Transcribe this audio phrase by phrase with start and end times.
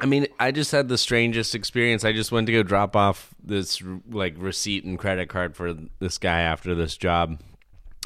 [0.00, 2.04] I mean, I just had the strangest experience.
[2.04, 6.18] I just went to go drop off this like receipt and credit card for this
[6.18, 7.38] guy after this job,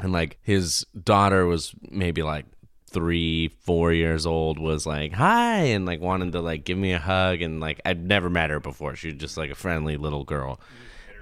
[0.02, 2.46] and like his daughter was maybe like
[2.90, 4.58] three, four years old.
[4.58, 8.04] Was like hi and like wanted to like give me a hug and like I'd
[8.04, 8.94] never met her before.
[8.96, 10.60] She was just like a friendly little girl.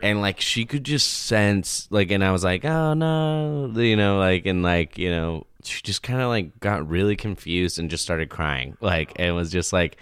[0.03, 4.19] And like she could just sense like, and I was like, oh no, you know,
[4.19, 8.03] like, and like, you know, she just kind of like got really confused and just
[8.03, 8.77] started crying.
[8.81, 9.99] Like, it was just like,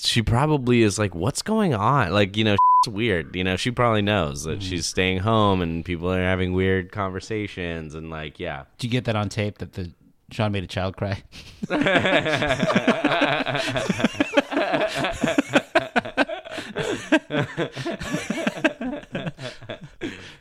[0.00, 2.12] she probably is like, what's going on?
[2.12, 3.36] Like, you know, it's weird.
[3.36, 4.68] You know, she probably knows that mm-hmm.
[4.68, 8.64] she's staying home and people are having weird conversations and like, yeah.
[8.78, 9.92] Did you get that on tape that the
[10.30, 11.22] Sean made a child cry?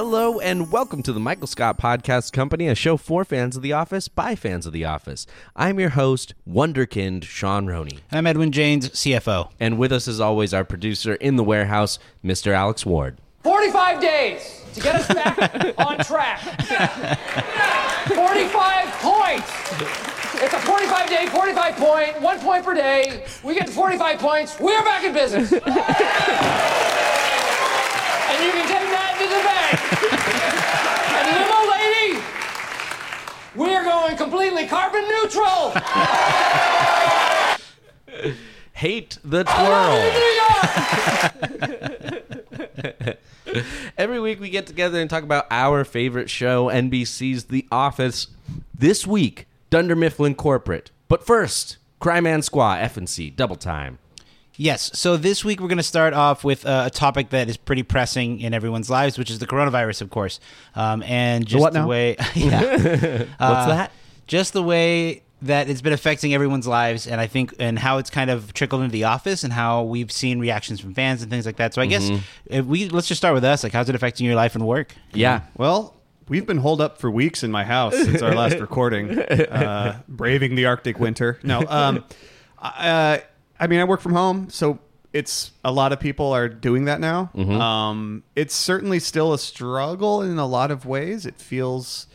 [0.00, 3.72] Hello and welcome to the Michael Scott Podcast Company, a show for fans of The
[3.72, 5.26] Office by fans of The Office.
[5.56, 7.98] I'm your host, Wonderkind Sean Roney.
[8.12, 9.50] I'm Edwin James, CFO.
[9.58, 12.52] And with us, as always, our producer in the warehouse, Mr.
[12.52, 13.18] Alex Ward.
[13.42, 15.36] 45 days to get us back
[15.78, 16.42] on track.
[18.06, 19.50] 45 points.
[20.40, 23.24] It's a 45 day, 45 point, one point per day.
[23.42, 24.60] We get to 45 points.
[24.60, 25.52] We're back in business.
[28.38, 28.77] and you can take that
[29.18, 29.80] to the bank.
[31.12, 32.22] and limo lady,
[33.56, 35.72] we are going completely carbon neutral.
[38.72, 39.98] Hate the twirl.
[43.98, 48.28] Every week we get together and talk about our favorite show, NBC's The Office.
[48.72, 50.92] This week, Dunder Mifflin Corporate.
[51.08, 53.98] But first, Crime and Squaw, F&C, Double Time.
[54.58, 54.90] Yes.
[54.94, 57.84] So this week we're going to start off with uh, a topic that is pretty
[57.84, 60.40] pressing in everyone's lives, which is the coronavirus, of course.
[60.74, 61.86] Um, and just what the now?
[61.86, 63.92] way, yeah, What's that?
[64.26, 68.10] just the way that it's been affecting everyone's lives, and I think, and how it's
[68.10, 71.46] kind of trickled into the office, and how we've seen reactions from fans and things
[71.46, 71.72] like that.
[71.74, 72.10] So I guess
[72.46, 73.62] if we let's just start with us.
[73.62, 74.92] Like, how's it affecting your life and work?
[75.12, 75.42] Yeah.
[75.56, 75.94] Well,
[76.28, 80.56] we've been holed up for weeks in my house since our last recording, uh, braving
[80.56, 81.38] the Arctic winter.
[81.44, 82.04] No, um,
[82.60, 83.18] uh,
[83.60, 84.78] I mean, I work from home, so
[85.12, 87.30] it's a lot of people are doing that now.
[87.34, 91.26] Um, it's certainly still a struggle in a lot of ways.
[91.26, 92.06] It feels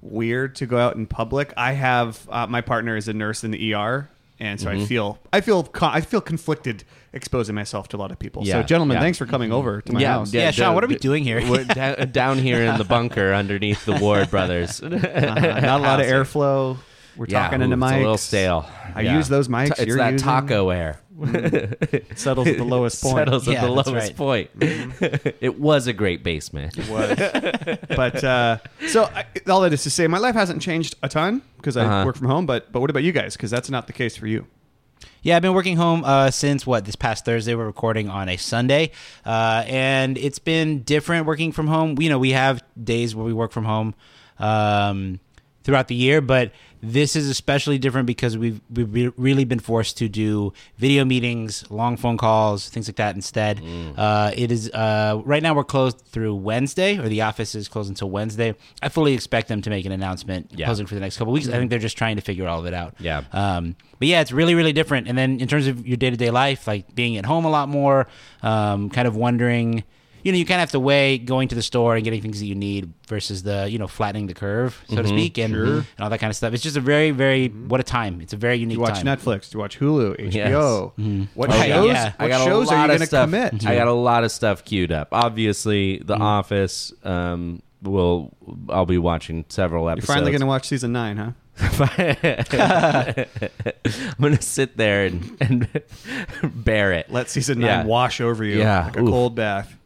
[0.00, 1.54] weird to go out in public.
[1.56, 4.08] I have uh, my partner is a nurse in the ER.
[4.40, 6.82] And so I feel I feel I feel conflicted
[7.12, 8.44] exposing myself to a lot of people.
[8.44, 9.02] Yeah, so, gentlemen, yeah.
[9.02, 10.34] thanks for coming over to my yeah, house.
[10.34, 11.48] Yeah, Sean, the- what are we doing here?
[11.48, 14.82] We're down, down here in the bunker underneath the Ward brothers.
[14.82, 16.78] Uh, not a lot of airflow.
[17.16, 17.96] We're Yeah, talking ooh, into it's mics.
[17.96, 18.66] a little stale.
[18.94, 19.16] I Yeah.
[19.16, 19.72] use those mics.
[19.72, 20.24] It's you're that using.
[20.26, 20.98] taco air.
[21.22, 23.16] It settles at the lowest point.
[23.18, 24.16] Settles at the lowest right.
[24.16, 24.50] point.
[24.60, 26.76] it was a great basement.
[26.78, 27.86] It was.
[27.96, 31.42] but uh, so I, all that is to say, my life hasn't changed a ton
[31.58, 32.06] because I Uh-huh.
[32.06, 32.46] work from home.
[32.46, 33.36] But but what about you guys?
[33.36, 34.46] Because that's not the case for you.
[35.22, 37.54] Yeah, I've been working home uh, since what this past Thursday.
[37.54, 38.90] We're recording on a Sunday,
[39.26, 42.00] uh, and it's been different working from home.
[42.00, 43.94] You know, we have days where we work from home,
[44.38, 45.20] um,
[45.64, 46.52] throughout the year, but
[46.84, 51.70] this is especially different because we've we've re- really been forced to do video meetings,
[51.70, 53.58] long phone calls, things like that instead.
[53.58, 53.94] Mm.
[53.96, 57.88] Uh, it is uh, right now we're closed through Wednesday, or the office is closed
[57.88, 58.54] until Wednesday.
[58.82, 60.66] I fully expect them to make an announcement Yeah.
[60.66, 61.48] closing for the next couple weeks.
[61.48, 62.94] I think they're just trying to figure all of it out.
[62.98, 63.22] Yeah.
[63.32, 65.06] Um, but yeah, it's really, really different.
[65.06, 67.50] And then in terms of your day to day life, like being at home a
[67.50, 68.08] lot more,
[68.42, 69.84] um, kind of wondering,
[70.22, 72.38] you know, you kind of have to weigh going to the store and getting things
[72.40, 75.02] that you need versus the, you know, flattening the curve, so Mm-hmm.
[75.02, 76.52] to speak, and, and all that kind of stuff.
[76.54, 78.20] It's just a very, very, what a time.
[78.20, 79.06] It's a very unique Do you watch time.
[79.18, 79.50] Netflix?
[79.50, 80.30] Do you watch Hulu?
[80.32, 81.26] HBO?
[81.34, 81.62] What Oh, shows?
[81.64, 81.82] yeah.
[81.84, 82.04] Yeah.
[82.12, 83.26] What I got shows a lot are you of going to stuff.
[83.26, 83.66] commit?
[83.66, 85.08] I got a lot of stuff queued up.
[85.12, 86.92] Obviously, The Office.
[87.04, 88.32] Um, will
[88.68, 91.32] I'll be watching several episodes You're finally going to watch season nine, huh?
[92.52, 95.82] I'm gonna sit there and, and
[96.64, 97.10] bear it.
[97.10, 97.78] Let season Yeah.
[97.78, 98.84] nine wash over you Yeah.
[98.86, 99.08] like a Oof.
[99.10, 99.76] cold bath.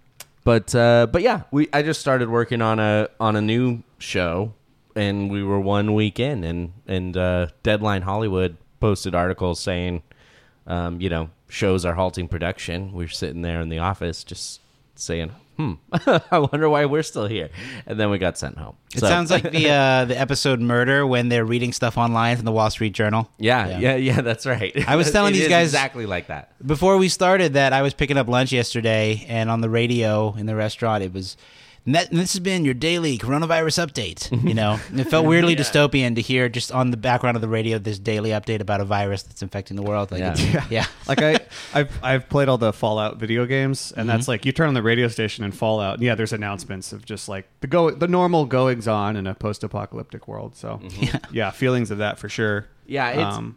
[0.46, 4.54] But uh, but yeah, we I just started working on a on a new show,
[4.94, 10.04] and we were one week in, and and uh, Deadline Hollywood posted articles saying,
[10.68, 12.92] um, you know, shows are halting production.
[12.92, 14.60] We're sitting there in the office just
[14.94, 15.72] saying, hmm,
[16.30, 17.50] I wonder why we're still here,
[17.86, 18.76] and then we got sent home.
[18.94, 22.44] It So- sounds like the uh, the episode Murder when they're reading stuff online from
[22.44, 23.30] the Wall Street Journal.
[23.38, 24.72] yeah, yeah, yeah, that's right.
[24.88, 26.52] I was telling these guys- exactly like that.
[26.66, 30.46] Before we started that, I was picking up lunch yesterday, and on the radio in
[30.46, 31.36] the restaurant, it was.
[31.86, 34.28] "Net- This has been your daily coronavirus update.
[34.46, 37.78] You know, it felt weirdly dystopian to hear just on the background of the radio
[37.78, 40.10] this daily update about a virus that's infecting the world.
[40.12, 40.32] Like, Yeah.
[40.32, 40.86] it's- yeah.
[41.08, 41.38] Like I,
[41.72, 44.82] I've I've played all the Fallout video games, and that's like you turn on the
[44.82, 48.44] radio station and Fallout, and yeah, there's announcements of just like the go the normal
[48.44, 50.56] goings on in a post apocalyptic world.
[50.56, 50.80] So
[51.32, 51.50] yeah.
[51.52, 52.66] feelings of that for sure.
[52.86, 53.56] Yeah, it's Um,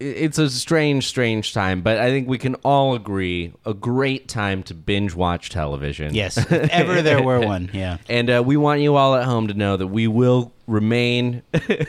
[0.00, 4.62] it's a strange, strange time, but I think we can all agree a great time
[4.64, 6.14] to binge watch television.
[6.14, 7.70] Yes, if ever there were one.
[7.78, 7.98] Yeah.
[8.08, 11.42] And uh, we want you all at home to know that we will remain,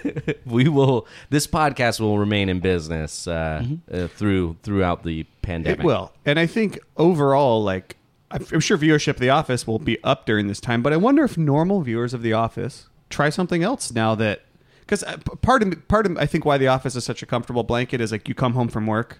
[0.45, 5.79] we will, this podcast will remain in business uh, uh, through throughout the pandemic.
[5.79, 7.97] It will, and I think overall, like
[8.29, 10.97] I'm I'm sure viewership of The Office will be up during this time, but I
[10.97, 14.43] wonder if normal viewers of The Office try something else now that
[14.89, 15.03] because
[15.41, 18.11] part of part of I think why The Office is such a comfortable blanket is
[18.11, 19.19] like you come home from work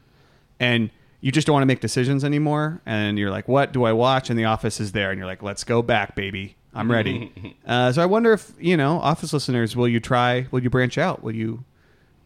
[0.60, 0.89] and
[1.21, 4.30] you just don't want to make decisions anymore, and you're like, what do I watch?
[4.30, 6.56] And The Office is there, and you're like, let's go back, baby.
[6.74, 7.57] I'm ready.
[7.68, 10.48] uh, so I wonder if you know, Office listeners, will you try?
[10.51, 11.21] Will you branch out?
[11.21, 11.63] Will you?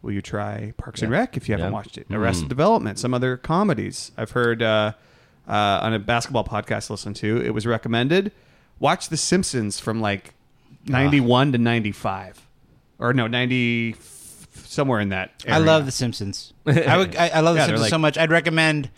[0.03, 1.73] Will you try Parks and Rec if you haven't Yeah.
[1.73, 2.07] watched it?
[2.11, 4.11] Arrested Development, some other comedies.
[4.17, 4.91] I've heard uh,
[5.47, 8.31] uh, on a basketball podcast I listened to, it was recommended.
[8.79, 10.33] Watch The Simpsons from like
[10.85, 12.42] 91 to 95.
[13.03, 13.95] Or no, 90,
[14.53, 16.53] somewhere in that I love The Simpsons.
[16.65, 18.17] I, would, I, I love The Yeah, they're Simpsons like- so much.
[18.17, 18.89] I'd recommend.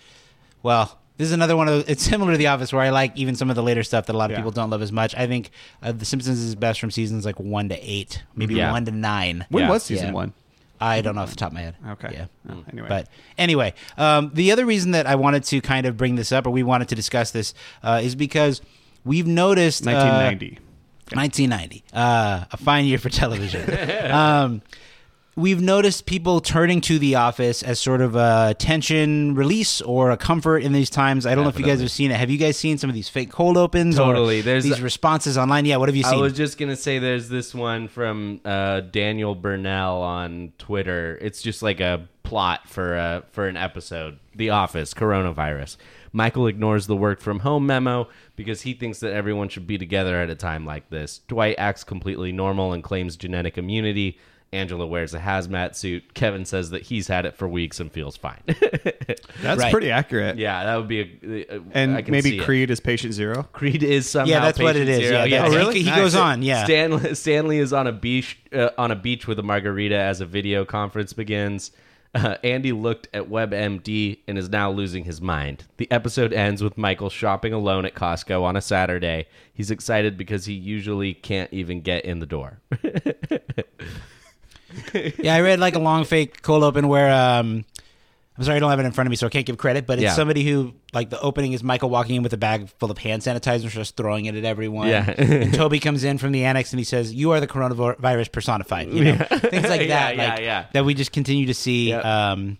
[0.62, 1.86] Well, this is another one of those.
[1.90, 4.14] It's similar to The Office, where I like even some of the later stuff that
[4.14, 4.38] a lot of Yeah.
[4.38, 5.16] people don't love as much.
[5.16, 5.50] I think
[5.82, 8.72] uh, The Simpsons is best from seasons like one to eight, maybe Yeah.
[8.72, 9.46] one to nine.
[9.50, 9.70] When Yeah.
[9.72, 10.14] was season Yeah.
[10.14, 10.34] one?
[10.80, 11.76] I don't know off the top of my head.
[11.92, 12.10] Okay.
[12.12, 12.26] Yeah.
[12.50, 12.88] Oh, anyway.
[12.90, 16.46] But anyway, um, the other reason that I wanted to kind of bring this up,
[16.46, 18.62] or we wanted to discuss this, uh, is because
[19.06, 20.36] we've noticed uh,
[21.14, 21.84] 1990.
[21.84, 23.62] 1990, uh, a fine year for television.
[24.12, 24.62] um,
[25.36, 30.18] we've noticed people turning to The Office as sort of a tension release or a
[30.18, 31.26] comfort in these times.
[31.26, 32.18] I don't know if you guys have seen it.
[32.18, 33.98] Have you guys seen some of these fake cold opens?
[33.98, 34.40] Totally.
[34.40, 35.66] Or There's these a- responses online.
[35.66, 36.20] Yeah, what have you seen?
[36.20, 41.18] I was just gonna say, there's this one from uh, Daniel Burnell on Twitter.
[41.22, 44.20] It's just like a plot for a for an episode.
[44.36, 45.78] The Office, coronavirus.
[46.12, 50.16] Michael ignores the work from home memo because he thinks that everyone should be together
[50.22, 51.20] at a time like this.
[51.28, 54.18] Dwight acts completely normal and claims genetic immunity.
[54.54, 56.14] Angela wears a hazmat suit.
[56.14, 58.40] Kevin says that he's had it for weeks and feels fine.
[58.48, 59.72] That's Right.
[59.72, 60.38] pretty accurate.
[60.38, 61.56] yeah, that would be a.
[61.58, 62.40] a And I can maybe see.
[62.40, 63.44] Creed is patient zero.
[63.52, 64.30] Creed is somehow.
[64.32, 65.00] yeah, that's what it is.
[65.00, 65.24] patient zero.
[65.26, 65.74] Yeah, Oh, really?
[65.76, 65.98] He, he Nice.
[66.00, 66.42] goes on.
[66.42, 66.64] Yeah.
[66.64, 70.26] Stanley, Stanley is on a beach uh, on a beach with a margarita as a
[70.26, 71.72] video conference begins.
[72.14, 75.66] Uh, Andy looked at WebMD and is now losing his mind.
[75.76, 79.28] The episode ends with Michael shopping alone at Costco on a Saturday.
[79.54, 82.62] He's excited because he usually can't even get in the door.
[85.20, 87.66] Yeah, I read like a long fake cold open where um
[88.38, 89.86] I'm sorry I don't have it in front of me so I can't give credit,
[89.88, 90.14] but it's Yeah.
[90.14, 93.22] somebody who like the opening is Michael walking in with a bag full of hand
[93.22, 94.90] sanitizer just throwing it at everyone.
[94.90, 95.10] Yeah.
[95.18, 98.90] and Toby comes in from the annex and he says, "You are the coronavirus personified."
[98.92, 100.16] You know, things like Yeah, that.
[100.18, 100.66] yeah, like, yeah.
[100.74, 101.90] That we just continue to see.
[101.90, 102.04] Yep.
[102.04, 102.58] Um,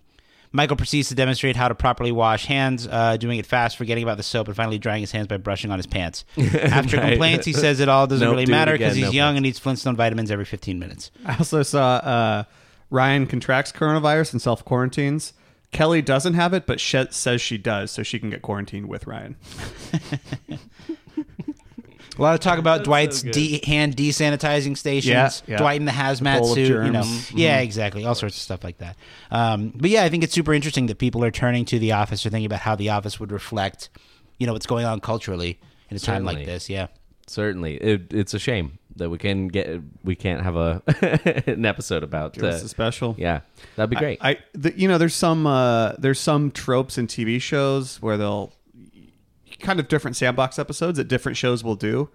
[0.56, 4.16] Michael proceeds to demonstrate how to properly wash hands, uh, doing it fast, forgetting about
[4.16, 6.24] the soap, and finally drying his hands by brushing on his pants.
[6.54, 7.10] After Right.
[7.10, 9.58] complaints, he says it all doesn't Nope, really matter because he's no young and needs
[9.58, 11.10] Flintstone vitamins every 15 minutes.
[11.26, 12.44] I also saw uh,
[12.90, 15.34] Ryan contracts coronavirus and self quarantines.
[15.72, 19.06] Kelly doesn't have it, but she says she does, so she can get quarantined with
[19.06, 19.36] Ryan.
[22.18, 25.10] A lot of talk about Dwight's de- hand desanitizing stations.
[25.10, 25.56] Yeah, yeah.
[25.58, 26.68] Dwight in the hazmat Bowl of suit.
[26.68, 27.32] You know, germs.
[27.32, 28.04] yeah, exactly.
[28.04, 28.96] All sorts of stuff like that.
[29.30, 32.24] Um, but yeah, I think it's super interesting that people are turning to The Office
[32.24, 33.90] or thinking about how The Office would reflect,
[34.38, 35.58] you know, what's going on culturally
[35.90, 36.70] in a time like this.
[36.70, 36.88] Yeah.
[37.26, 40.82] Certainly, it, it's a shame that we can get we can't have a
[41.46, 43.14] an episode about us a special.
[43.18, 43.40] Yeah,
[43.74, 44.18] that'd be great.
[44.22, 48.52] I, the, you know, there's some uh, there's some tropes in TV shows where they'll
[49.60, 52.08] kind of different sandbox episodes that different shows will do.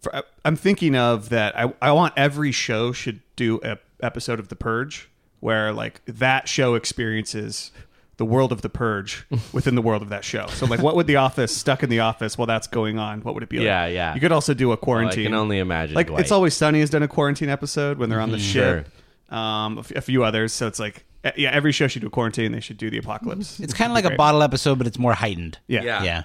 [0.00, 1.58] For, I- I'm thinking of that.
[1.58, 5.08] I, I want every show should do a episode of The Purge
[5.40, 7.70] where like that show experiences
[8.18, 10.46] the world of The Purge within the world of that show.
[10.48, 13.22] So like, what would The Office stuck in The Office while that's going on?
[13.22, 13.64] What would it be like?
[13.64, 14.14] Yeah, yeah.
[14.14, 15.94] You could also do a Well, I can only imagine.
[15.94, 16.20] like Dwight.
[16.20, 18.78] it's always sunny has done a quarantine episode when they're on the Sure.
[18.84, 18.88] ship
[19.32, 21.04] um a, f- a few others so it's like
[21.36, 23.94] yeah every show should do a quarantine they should do the apocalypse It's kind of
[23.94, 25.58] like a bottle episode, but it's more heightened.
[25.68, 26.02] yeah Yeah.
[26.02, 26.22] Yeah.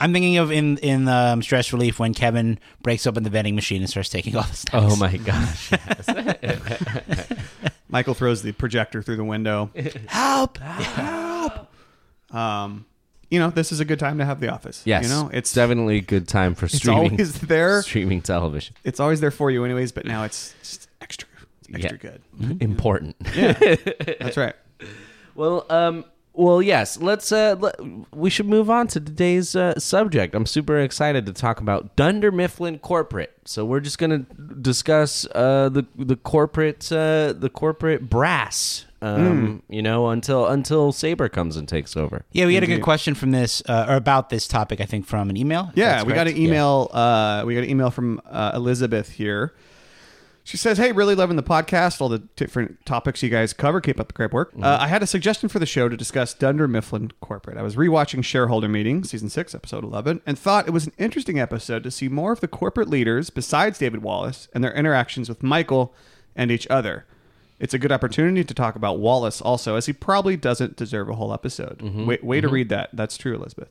[0.00, 3.80] I'm thinking of in in um, stress relief when Kevin breaks open the vending machine
[3.80, 4.84] and starts taking all the snacks.
[4.86, 5.70] Oh my gosh!
[7.88, 9.70] michael throws the projector through the window
[10.08, 10.58] Help!
[12.34, 12.86] um
[13.30, 15.52] you know this is a good time to have the office Yes, you know it's
[15.52, 17.18] definitely a good time for streaming.
[17.20, 17.36] it's streaming.
[17.36, 18.74] always there streaming television.
[18.84, 21.28] it's always there for you anyways but now it's just extra
[21.60, 22.46] it's extra Yeah.
[22.46, 23.16] good Important.
[23.34, 23.52] Yeah,
[24.20, 24.54] that's right
[25.34, 26.98] Well, um, well, yes.
[26.98, 27.30] Let's.
[27.32, 27.76] Uh, let,
[28.14, 30.34] we should move on to today's uh, subject.
[30.34, 33.32] I'm super excited to talk about Dunder Mifflin Corporate.
[33.44, 34.20] So we're just gonna
[34.60, 38.86] discuss uh, the the corporate uh, the corporate brass.
[39.02, 42.24] Um, You know, until until Saber comes and takes over.
[42.30, 44.80] Yeah, we had a good question from this uh, or about this topic.
[44.80, 45.72] I think from an email.
[45.74, 46.88] Yeah, that's we got an email.
[46.92, 49.54] Uh, we got an email from uh, Elizabeth here.
[50.44, 52.00] She says, "Hey, really loving the podcast.
[52.00, 53.80] All the different topics you guys cover.
[53.80, 54.52] Keep up the great work.
[54.60, 57.56] Uh, I had a suggestion for the show to discuss Dunder Mifflin Corporate.
[57.56, 61.38] I was rewatching Shareholder Meeting, season six, episode eleven, and thought it was an interesting
[61.38, 65.42] episode to see more of the corporate leaders besides David Wallace and their interactions with
[65.42, 65.94] Michael
[66.34, 67.06] and each other."
[67.60, 71.14] It's a good opportunity to talk about Wallace also, as he probably doesn't deserve a
[71.14, 71.80] whole episode.
[71.80, 72.90] Way, way to read that.
[72.92, 73.68] That's true, Elizabeth.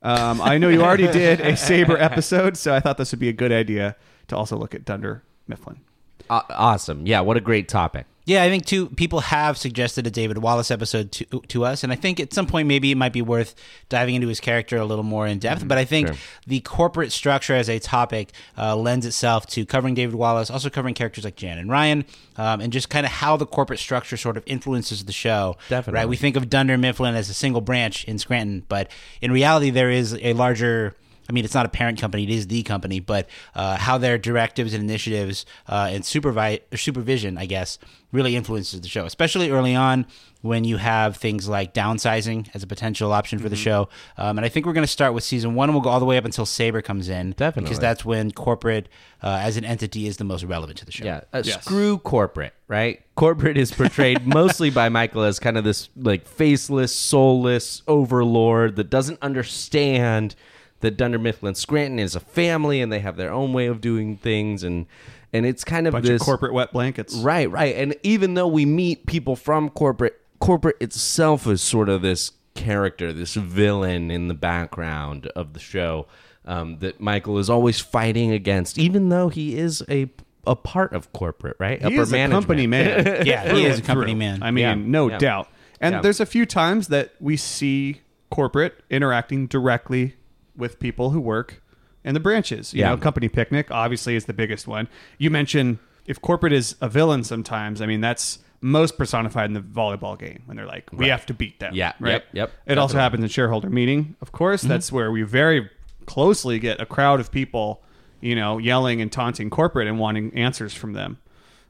[0.00, 3.28] Um, I know you already did a Saber episode, so I thought this would be
[3.28, 3.96] a good idea
[4.28, 5.80] to also look at Dunder Mifflin.
[6.30, 7.06] Uh, awesome.
[7.06, 7.20] Yeah.
[7.20, 8.06] What a great topic.
[8.26, 8.86] Yeah, I think too.
[8.88, 12.46] People have suggested a David Wallace episode to to us, and I think at some
[12.46, 13.54] point maybe it might be worth
[13.90, 15.68] diving into his character a little more in depth.
[15.68, 16.16] but I think sure.
[16.46, 20.94] the corporate structure as a topic uh, lends itself to covering David Wallace, also covering
[20.94, 22.06] characters like Jan and Ryan,
[22.36, 25.56] um, and just kind of how the corporate structure sort of influences the show.
[25.68, 25.98] Definitely.
[25.98, 26.08] right.
[26.08, 28.90] We think of Dunder Mifflin as a single branch in Scranton, but
[29.20, 30.94] in reality, there is a larger.
[31.28, 33.00] I mean, it's not a parent company; it is the company.
[33.00, 37.78] But uh, how their directives and initiatives uh, and supervi- supervision, I guess,
[38.12, 40.06] really influences the show, especially early on
[40.40, 43.88] when you have things like downsizing as a potential option for the show.
[44.18, 46.00] Um, and I think we're going to start with season one, and we'll go all
[46.00, 47.62] the way up until Saber comes in, Definitely.
[47.68, 48.90] because that's when corporate
[49.22, 51.04] uh, as an entity is the most relevant to the show.
[51.04, 53.00] Yeah, uh, screw corporate, right?
[53.14, 58.90] Corporate is portrayed mostly by Michael as kind of this like faceless, soulless overlord that
[58.90, 60.36] doesn't understand
[60.84, 64.16] that Dunder Mifflin Scranton is a family and they have their own way of doing
[64.16, 64.86] things and
[65.32, 67.16] and it's kind of Bunch this of corporate wet blankets.
[67.16, 67.74] Right, right.
[67.74, 73.12] And even though we meet people from corporate, corporate itself is sort of this character,
[73.12, 76.06] this villain in the background of the show
[76.44, 80.08] um, that Michael is always fighting against, even though he is a
[80.46, 81.80] a part of corporate, right?
[81.82, 82.32] He is a management.
[82.46, 83.26] company man.
[83.26, 84.18] Yeah, he is a company through.
[84.18, 84.42] man.
[84.42, 85.18] I mean, Yeah, no yeah.
[85.18, 85.48] doubt.
[85.80, 86.00] And Yeah.
[86.02, 90.14] there's a few times that we see corporate interacting directly
[90.56, 91.62] with people who work
[92.04, 92.74] in the branches.
[92.74, 92.90] You Yeah.
[92.90, 94.88] know, company picnic obviously is the biggest one.
[95.18, 99.60] You mentioned if corporate is a villain sometimes, I mean that's most personified in the
[99.60, 101.74] volleyball game when they're like, we have to beat them.
[101.74, 102.12] Yeah, Right.
[102.12, 104.62] yep, yep, It also happens in shareholder meeting, of course.
[104.62, 105.68] That's where we very
[106.06, 107.82] closely get a crowd of people,
[108.22, 111.18] you know, yelling and taunting corporate and wanting answers from them.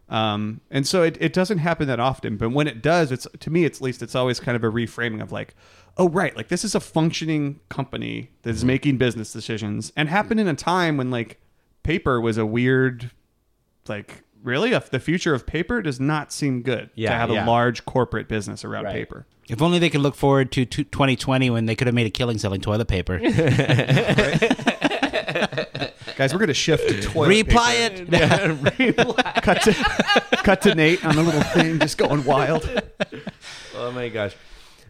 [0.08, 3.50] Um, and so it, it doesn't happen that often, but when it does, it's to
[3.50, 5.54] me, at least, it's always kind of a reframing of like,
[5.96, 8.66] oh right, like this is a functioning company that is mm-hmm.
[8.68, 11.40] making business decisions and happened in a time when like
[11.82, 13.10] paper was a weird,
[13.88, 17.44] like really, if the future of paper does not seem good to have yeah.
[17.44, 18.94] a large corporate business around Right.
[18.94, 19.26] paper.
[19.48, 22.10] If only they could look forward to to 2020 when they could have made a
[22.10, 23.18] killing selling toilet paper.
[26.16, 28.72] Guys, we're gonna shift to toilet Reply paper.
[28.78, 29.16] it.
[29.42, 29.72] Cut to
[30.44, 32.68] cut to Nate on the little thing, just going wild.
[33.76, 34.34] Oh my gosh.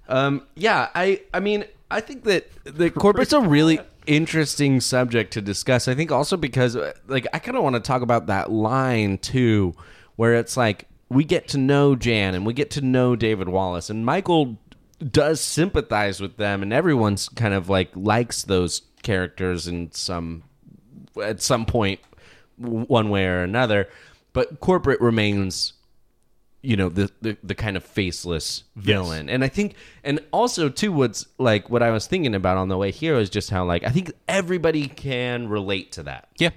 [0.09, 5.41] Um, yeah, I I mean I think that the corporate's a really interesting subject to
[5.41, 5.89] discuss.
[5.89, 9.75] I think also because like I kind of want to talk about that line too,
[10.17, 13.91] where it's like we get to know Jan and we get to know David Wallace
[13.91, 14.59] and Michael
[15.11, 20.43] does sympathize with them and everyone's kind of like likes those characters in some
[21.23, 21.67] at some
[22.57, 23.89] one way or another.
[24.33, 25.74] But corporate remains
[26.65, 29.29] you know the, the the kind of faceless villain.
[29.29, 32.79] And i think and also too what's like what i was thinking about on the
[32.79, 36.29] way here is just how like i think everybody can relate to that.
[36.39, 36.51] Yeah.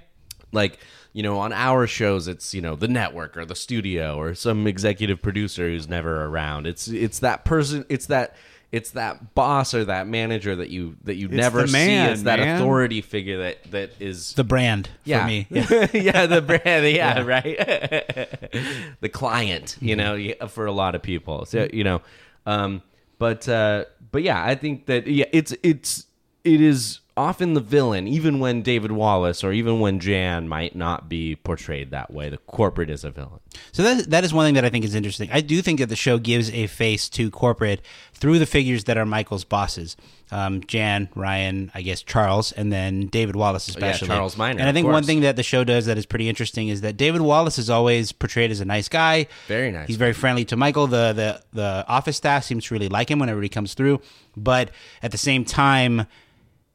[0.52, 0.78] like
[1.12, 4.66] you know on our shows it's you know the network or the studio or some
[4.66, 6.66] executive producer who's never around.
[6.66, 8.34] It's it's that person it's that
[8.70, 12.38] it's that boss or that manager that you that you never man, see it's that
[12.38, 12.56] man.
[12.56, 15.20] authority figure that that is The brand yeah.
[15.20, 15.46] for me.
[15.50, 15.86] Yeah.
[15.94, 16.86] yeah, the brand.
[16.94, 17.56] Yeah, right.
[19.00, 21.46] the client, you know, for a lot of people.
[21.46, 22.02] So you know,
[22.44, 22.82] um,
[23.18, 26.06] but uh, but yeah, I think that yeah, it's it's
[26.44, 31.08] it is often the villain, even when David Wallace or even when Jan might not
[31.08, 32.28] be portrayed that way.
[32.28, 33.40] The corporate is a villain.
[33.72, 35.28] So that that is one thing that I think is interesting.
[35.32, 37.82] I do think that the show gives a face to corporate
[38.14, 39.96] through the figures that are Michael's bosses.
[40.30, 44.08] Um, Jan, Ryan, I guess Charles, and then David Wallace especially.
[44.08, 46.68] Charles Miner, And I think one thing that the show does that is pretty interesting
[46.68, 49.26] is that David Wallace is always portrayed as a nice guy.
[49.46, 50.86] Very nice He's very friendly to Michael.
[50.86, 54.00] The the the office staff seems to really like him whenever he comes through.
[54.36, 54.70] But
[55.02, 56.06] at the same time,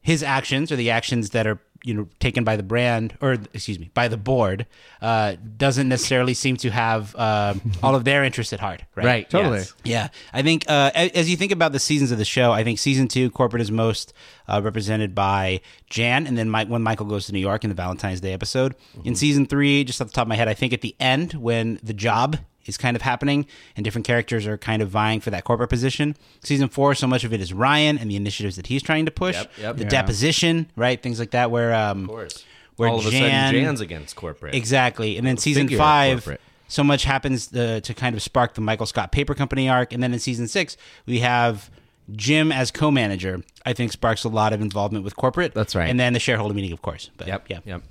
[0.03, 3.77] his actions or the actions that are you know taken by the brand or excuse
[3.77, 4.65] me by the board
[5.01, 9.29] uh, doesn't necessarily seem to have um all of their interests at heart right Right.
[9.29, 9.57] Totally.
[9.57, 9.74] yes.
[9.83, 12.79] yeah i think uh, as you think about the seasons of the show i think
[12.79, 14.13] season two corporate is most
[14.48, 17.75] uh, represented by jan and then Mike, when michael goes to new york in the
[17.75, 20.72] valentine's day episode in season three just off the top of my head i think
[20.72, 24.82] at the end when the job is kind of happening and different characters are kind
[24.82, 28.10] of vying for that corporate position season four so much of it is ryan and
[28.10, 29.77] the initiatives that he's trying to push Yep, yep.
[29.77, 29.89] the Yeah.
[29.89, 32.46] deposition right things like that where um Of course.
[32.77, 34.55] where All of a Jan- sudden, Jan's against corporate.
[34.55, 35.17] Exactly.
[35.17, 39.12] And then season five, so much happens uh, to kind of spark the Michael Scott
[39.12, 39.93] Paper Company arc.
[39.93, 41.70] And then in season six, we have
[42.13, 45.53] Jim as co manager, I think sparks a lot of involvement with corporate.
[45.53, 45.88] That's right.
[45.88, 47.12] And then the shareholder meeting, of course.
[47.15, 47.46] But, Yep.
[47.50, 47.60] Yeah.
[47.65, 47.84] Yep.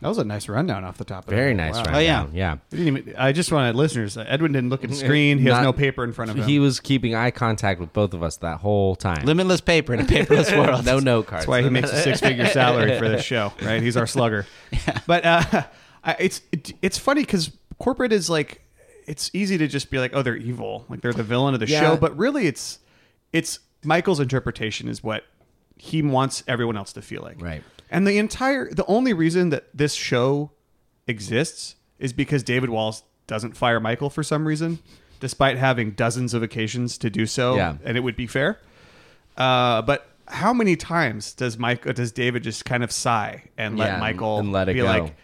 [0.00, 1.24] That was a nice rundown off the top.
[1.24, 1.54] of Very it.
[1.56, 1.74] nice.
[1.74, 1.82] Wow.
[1.84, 2.26] Right Oh, yeah.
[2.32, 2.56] Yeah.
[2.72, 4.16] We didn't even, I just wanted listeners.
[4.16, 5.38] uh, Edwin didn't look at the screen.
[5.38, 6.44] He has Not- no paper in front of him.
[6.44, 9.24] He was keeping eye contact with both of us that whole time.
[9.26, 10.86] Limitless paper in a paperless world.
[10.86, 11.42] no note cards.
[11.42, 13.82] That's why he makes a six-figure salary for this show, right?
[13.82, 14.46] He's our slugger.
[15.06, 15.62] But uh,
[16.18, 18.62] it's it, it's funny because corporate is like
[19.06, 21.66] it's easy to just be like, oh, they're evil, like they're the villain of the
[21.66, 21.80] Yeah.
[21.80, 21.96] show.
[21.96, 22.78] But really, it's
[23.32, 25.24] it's Michael's interpretation is what
[25.76, 27.62] he wants everyone else to feel like, Right.
[27.90, 30.52] And the entire the only reason that this show
[31.06, 34.78] exists is because David Wallace doesn't fire Michael for some reason,
[35.20, 37.76] despite having dozens of occasions to do so, Yeah.
[37.84, 38.58] and it would be fair.
[39.36, 43.76] Uh, but how many times does Mike uh, does David just kind of sigh and
[43.78, 44.86] let Yeah, Michael and let it be go.
[44.86, 45.16] like,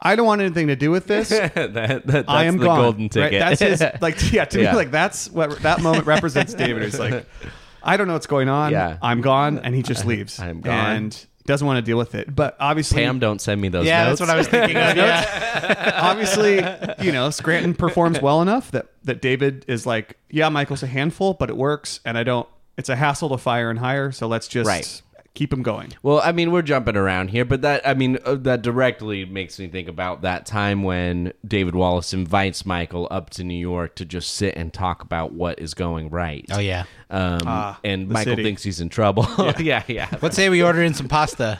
[0.00, 1.28] I don't want anything to do with this.
[1.30, 2.80] that, that, that's I am the gone.
[2.80, 3.10] golden Right?
[3.30, 3.40] ticket.
[3.40, 4.70] That's his like yeah, to Yeah.
[4.72, 6.82] me like that's what that moment represents David.
[6.84, 7.26] It's like
[7.82, 8.70] I don't know what's going on.
[8.70, 8.98] Yeah.
[9.02, 10.38] I'm gone and he just leaves.
[10.38, 10.96] I'm gone.
[10.96, 12.34] And doesn't want to deal with it.
[12.34, 14.20] But obviously Pam, don't send me those Yeah, notes.
[14.20, 14.96] that's what I was thinking of.
[14.96, 15.98] Yeah.
[16.02, 16.56] obviously,
[17.04, 21.34] you know, Scranton performs well enough that that David is like, yeah, Michael's a handful,
[21.34, 22.48] but it works, and I don't.
[22.78, 25.02] It's a hassle to fire and hire, so let's just Right.
[25.34, 25.92] Keep him going.
[26.02, 29.58] Well, I mean, we're jumping around here, but that I mean, uh, that directly makes
[29.58, 34.04] me think about that time when David Wallace invites Michael up to New York to
[34.04, 36.44] just sit and talk about what is going right.
[36.50, 36.84] Oh, yeah.
[37.10, 38.42] Um, Ah, and Michael city.
[38.42, 39.26] thinks he's in trouble.
[39.58, 40.08] Yeah, yeah.
[40.22, 41.58] Let's say we order in some pasta.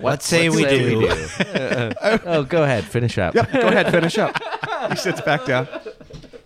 [0.00, 0.98] What say we say do?
[0.98, 1.26] we do?
[2.24, 3.34] oh, go ahead, finish up.
[3.34, 4.36] Yep, go ahead, finish up.
[4.90, 5.66] He sits back down.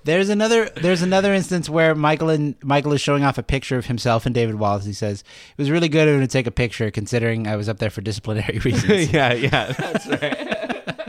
[0.05, 3.87] There's another there's another instance where Michael and Michael is showing off a picture of
[3.87, 4.85] himself and David Wallace.
[4.85, 7.69] He says, It was really good of him to take a picture considering I was
[7.69, 9.13] up there for disciplinary reasons.
[9.13, 9.73] yeah, yeah.
[9.73, 11.09] That's right.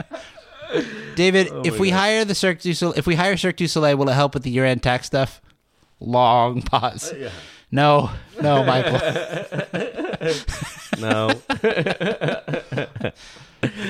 [1.15, 4.09] David, if we hire the Cirque du Soleil, if we hire Cirque du Soleil, will
[4.09, 5.41] it help with the year end tax stuff?
[5.99, 7.13] Long pause.
[7.71, 8.09] No,
[8.41, 8.99] no, Michael.
[10.99, 11.29] No.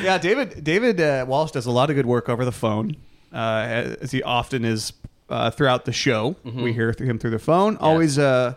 [0.02, 2.96] Yeah, David David uh, Wallace does a lot of good work over the phone,
[3.34, 4.93] uh, as he often is
[5.30, 6.36] uh, throughout the show.
[6.43, 7.78] We hear through him through the phone.
[7.78, 8.54] Always, uh,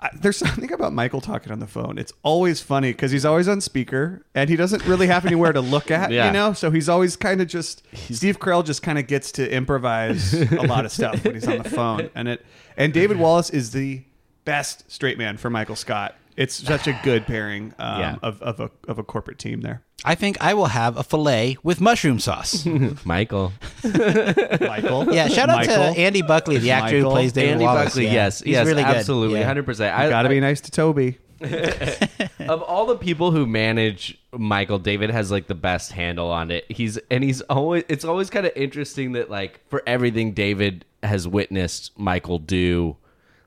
[0.00, 1.98] I, there's something about Michael talking on the phone.
[1.98, 5.60] It's always funny because he's always on speaker and he doesn't really have anywhere to
[5.60, 6.26] look at, Yeah.
[6.28, 6.52] you know.
[6.52, 10.62] So he's always kind of just Steve Carell just kind of gets to improvise a
[10.66, 12.44] lot of stuff when he's on the phone, and it
[12.76, 14.02] and David Wallace is the
[14.44, 16.14] best straight man for Michael Scott.
[16.36, 18.16] It's such a good pairing um, Yeah.
[18.22, 19.82] of, of a of a corporate team there.
[20.04, 22.64] I think I will have a filet with mushroom sauce.
[23.04, 23.52] Michael.
[23.84, 25.12] Michael.
[25.14, 25.92] Yeah, shout out Michael.
[25.94, 27.84] to Andy Buckley, the actor who plays David Andy Wallace.
[27.90, 28.12] Buckley, Yeah.
[28.12, 28.96] yes, He's yes, really good.
[28.96, 29.46] absolutely, Yeah.
[29.46, 29.94] hundred percent.
[29.96, 31.18] I Got to I- be nice to Toby.
[31.42, 36.64] of all the people who manage Michael, David has like the best handle on it.
[36.70, 41.26] He's and he's always it's always kind of interesting that like for everything David has
[41.26, 42.96] witnessed Michael do,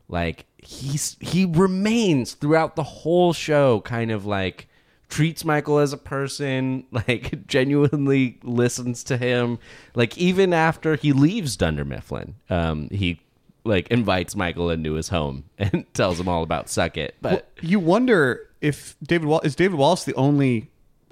[0.08, 4.68] like he's he remains throughout the whole show kind of like
[5.10, 9.60] treats Michael as a person, like genuinely listens to him.
[9.96, 13.20] Like even after he leaves Dunder Mifflin, um, he
[13.64, 17.16] like invites Michael into his home and tells him all about Suck It.
[17.22, 20.72] But you wonder if David Wall is David Wallace the only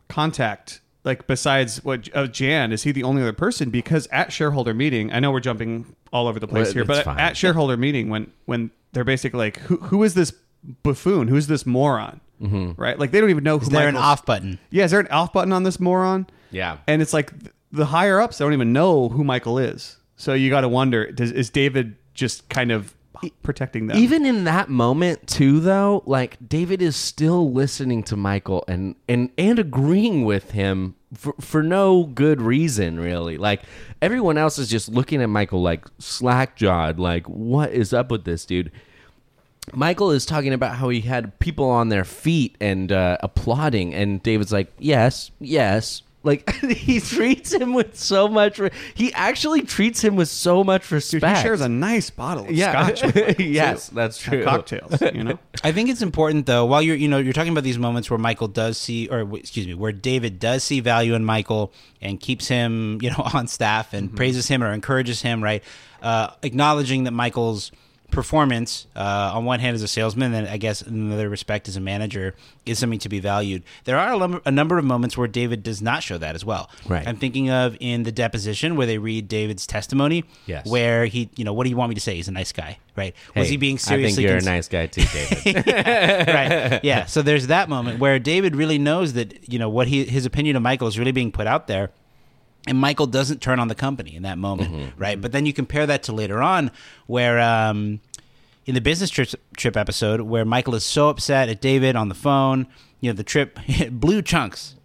[0.10, 4.74] contact like besides what uh, Jan is he the only other person because at shareholder
[4.74, 7.20] meeting I know we're jumping all over the place Well, here but fine.
[7.20, 10.34] at shareholder meeting when when they're basically like who who is this
[10.84, 12.82] buffoon who's this moron Mm-hmm.
[12.82, 14.58] right like they don't even know who Is there an off button?
[14.72, 16.78] yeah is there an off button on this moron Yeah.
[16.88, 17.32] and it's like
[17.72, 21.32] the higher ups don't even know who Michael is so you got to wonder does
[21.32, 22.96] is David just kind of
[23.44, 23.98] protecting them.
[23.98, 29.30] Even in that moment too though like david is still listening to michael and and
[29.38, 33.38] and agreeing with him for, for no good reason really.
[33.38, 33.62] Like
[34.02, 38.24] everyone else is just looking at michael like slack jawed like what is up with
[38.24, 38.72] this dude?
[39.74, 44.24] Michael is talking about how he had people on their feet and uh, applauding and
[44.24, 50.04] david's like yes yes like he treats him with so much re- he actually treats
[50.04, 53.16] him with so much Dude, respect he shares a nice bottle of yeah scotch with
[53.28, 53.96] Michael, yes too.
[53.96, 56.66] that's true cocktails you know I think it's important though.
[56.66, 59.68] While you're, you know, you're talking about these moments where Michael does see, or excuse
[59.68, 63.94] me, where David does see value in Michael and keeps him, you know, on staff
[63.94, 65.64] and praises him or encourages him, right?
[66.02, 67.72] Uh, acknowledging that Michael's
[68.12, 71.76] performance, uh, on one hand as a salesman, and I guess in another respect as
[71.76, 73.64] a manager, is something to be valued.
[73.86, 76.46] There are a, lum- a number of moments where David does not show that as
[76.46, 76.70] well.
[76.88, 77.08] Right.
[77.08, 80.68] I'm thinking of in the deposition where they read David's testimony, Yes.
[80.68, 82.16] where he, you know, what do you want me to say?
[82.16, 83.16] He's a nice guy, right?
[83.36, 84.24] Was he being I seriously?
[84.24, 85.68] think you're cons- a nice guy too, David.
[86.28, 86.80] right.
[86.84, 87.06] Yeah.
[87.06, 90.56] So there's that moment where David really knows that you know what he his opinion
[90.56, 91.92] of Michael is really being put out there.
[92.68, 95.20] And Michael doesn't turn on the company in that moment, right?
[95.20, 96.70] But then you compare that to later on,
[97.08, 98.02] where um,
[98.66, 102.16] in the business trip, trip episode, where Michael is so upset at David on the
[102.16, 102.68] phone,
[103.00, 103.60] you know, the trip
[103.92, 104.76] blue chunks.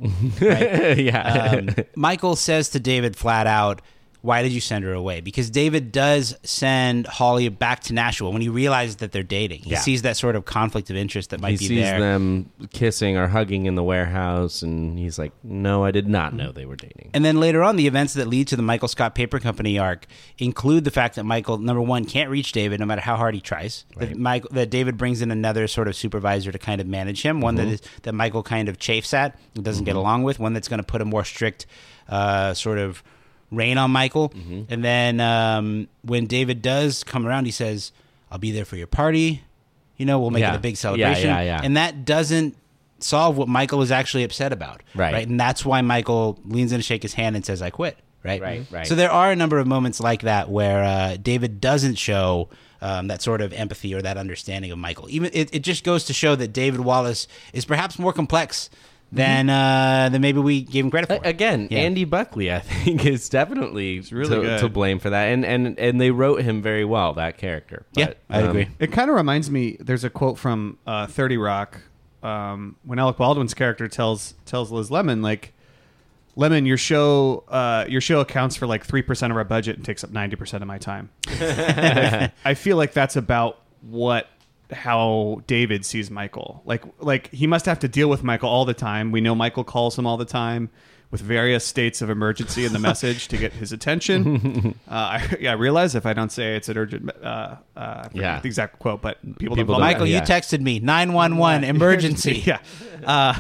[0.41, 0.99] Right?
[0.99, 1.53] yeah.
[1.53, 3.83] um, Michael says to David flat out,
[4.27, 8.43] "Why did you send her away?" Because David does send Holly back to Nashua when
[8.43, 9.61] he realizes that they're dating.
[9.63, 9.79] He Yeah.
[9.79, 12.01] sees that sort of conflict of interest that might he be sees there.
[12.01, 16.53] them kissing or hugging in the warehouse, and he's like, "No, I did not know
[16.53, 19.15] they were dating." And then later on, the events that lead to the Michael Scott
[19.15, 20.07] Paper Company arc
[20.39, 23.41] include the fact that Michael, number one, can't reach David no matter how hard he
[23.41, 23.85] tries.
[23.97, 27.41] That Michael, that David brings in another sort of supervisor to kind of manage him,
[27.41, 30.53] one that is that Michael kind of chafes at and doesn't get along with, one
[30.53, 31.67] that's going to put a more strict
[32.09, 33.03] uh, sort of
[33.51, 34.33] rein on Michael.
[34.69, 37.93] And then um, when David does come around, he says,
[38.31, 39.43] "I'll be there for your party."
[39.97, 40.53] You know, we'll make Yeah.
[40.53, 41.29] it a big celebration.
[41.29, 41.61] yeah, yeah.
[41.63, 42.55] And that doesn't
[42.99, 44.83] solve what Michael is actually upset about.
[44.95, 45.13] Right.
[45.13, 45.27] Right.
[45.29, 47.97] And that's why Michael leans in to shake his hand and says, I quit.
[48.25, 48.43] Right.
[48.43, 48.87] Right, right.
[48.87, 52.49] So there are a number of moments like that where uh, David doesn't show
[52.83, 55.09] um, that sort of empathy or that understanding of Michael.
[55.09, 58.69] Even it, it just goes to show that David Wallace is perhaps more complex
[59.13, 61.21] than uh, than maybe we gave him credit for.
[61.27, 61.79] Again, Yeah.
[61.81, 64.61] Andy Buckley, I think, is definitely really to, good.
[64.61, 67.87] to blame for that, and and and they wrote him very well that character.
[67.95, 68.69] Yeah, But, I um, agree.
[68.79, 69.77] It kind of reminds me.
[69.81, 71.81] There's a quote from uh, Thirty Rock
[72.23, 75.53] um, when Alec Baldwin's character tells tells Liz Lemon like,
[76.35, 79.85] "Lemon, your show uh, your show accounts for like three percent of our budget and
[79.85, 84.29] takes up ninety percent of my time." I, I feel like that's about what
[84.73, 86.63] how David sees Michael.
[86.65, 89.13] Like like he must have to deal with Michael all the time.
[89.13, 90.71] We know Michael calls him all the time.
[91.09, 94.75] With various states of emergency in the message to get his attention.
[94.89, 98.41] Uh, I, yeah, I realize if I don't say it's an urgent, uh, uh, Yeah.
[98.41, 100.17] the exact quote, but people, People don't don't- Michael, yeah.
[100.21, 102.43] you texted me 911 emergency.
[102.45, 102.59] yeah,
[103.05, 103.39] uh,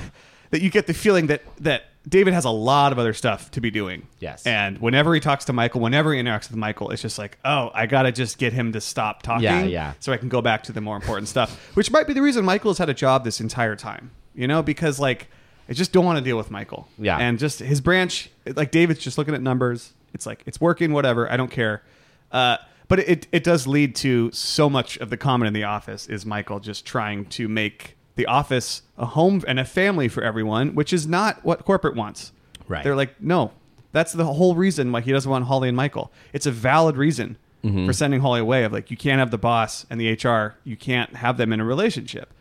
[0.50, 3.60] that you get the feeling that that David has a lot of other stuff to
[3.60, 4.06] be doing.
[4.20, 4.46] Yes.
[4.46, 7.70] and whenever he talks to Michael, whenever he interacts with Michael, it's just like, oh,
[7.74, 9.92] I gotta just get him to stop talking, Yeah, yeah.
[9.98, 11.74] so I can go back to the more important stuff.
[11.74, 14.12] Which might be the reason Michael has had a job this entire time.
[14.34, 15.28] You know, because like
[15.68, 16.86] I just don't want to deal with Michael.
[16.98, 17.18] Yeah.
[17.18, 19.92] and just his branch, like David's just looking at numbers.
[20.14, 21.30] It's like it's working, whatever.
[21.30, 21.82] I don't care.
[22.30, 26.06] Uh, but it it does lead to so much of the comment in the office
[26.06, 30.74] is Michael just trying to make the office a home and a family for everyone,
[30.74, 32.32] which is not what corporate wants.
[32.66, 32.82] Right.
[32.82, 33.52] They're like, no,
[33.92, 36.10] that's the whole reason why he doesn't want Holly and Michael.
[36.32, 37.86] It's a valid reason mm-hmm.
[37.86, 38.64] for sending Holly away.
[38.64, 41.60] Of like, you can't have the boss and the HR, you can't have them in
[41.60, 42.32] a relationship.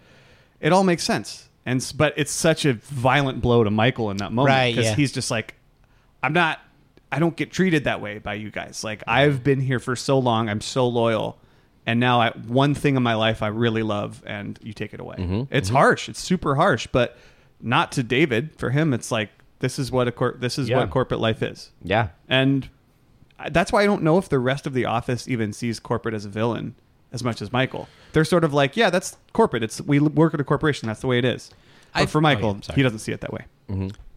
[0.59, 4.31] It all makes sense, and but it's such a violent blow to Michael in that
[4.31, 4.95] moment Right, yeah.
[4.95, 5.55] he's just like,
[6.23, 6.59] I'm not.
[7.11, 8.83] I don't get treated that way by you guys.
[8.83, 10.49] Like I've been here for so long.
[10.49, 11.37] I'm so loyal.
[11.85, 14.99] And now I, one thing in my life I really love and you take it
[14.99, 15.17] away.
[15.17, 16.09] Mm-hmm, It's harsh.
[16.09, 17.17] It's super harsh, but
[17.61, 18.51] not to David.
[18.57, 20.77] For him it's like this is what a cor- this is Yeah.
[20.79, 21.71] what corporate life is.
[21.83, 22.69] Yeah, And
[23.51, 26.25] that's why I don't know if the rest of the office even sees corporate as
[26.25, 26.75] a villain
[27.11, 27.87] as much as Michael.
[28.13, 29.61] They're sort of like, yeah, that's corporate.
[29.63, 30.87] It's we work at a corporation.
[30.87, 31.51] That's the way it is.
[31.93, 33.45] But for Michael, oh, yeah, he doesn't see it that way.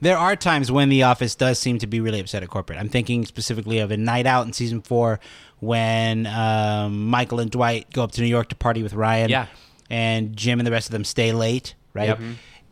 [0.01, 2.79] There are times when the office does seem to be really upset at corporate.
[2.79, 5.19] I'm thinking specifically of a night out in season four
[5.59, 9.31] when um, Michael and Dwight go up to New York to party with Ryan.
[9.31, 9.47] Yeah.
[9.91, 12.09] And Jim and the rest of them stay late, right?
[12.11, 12.21] Yep.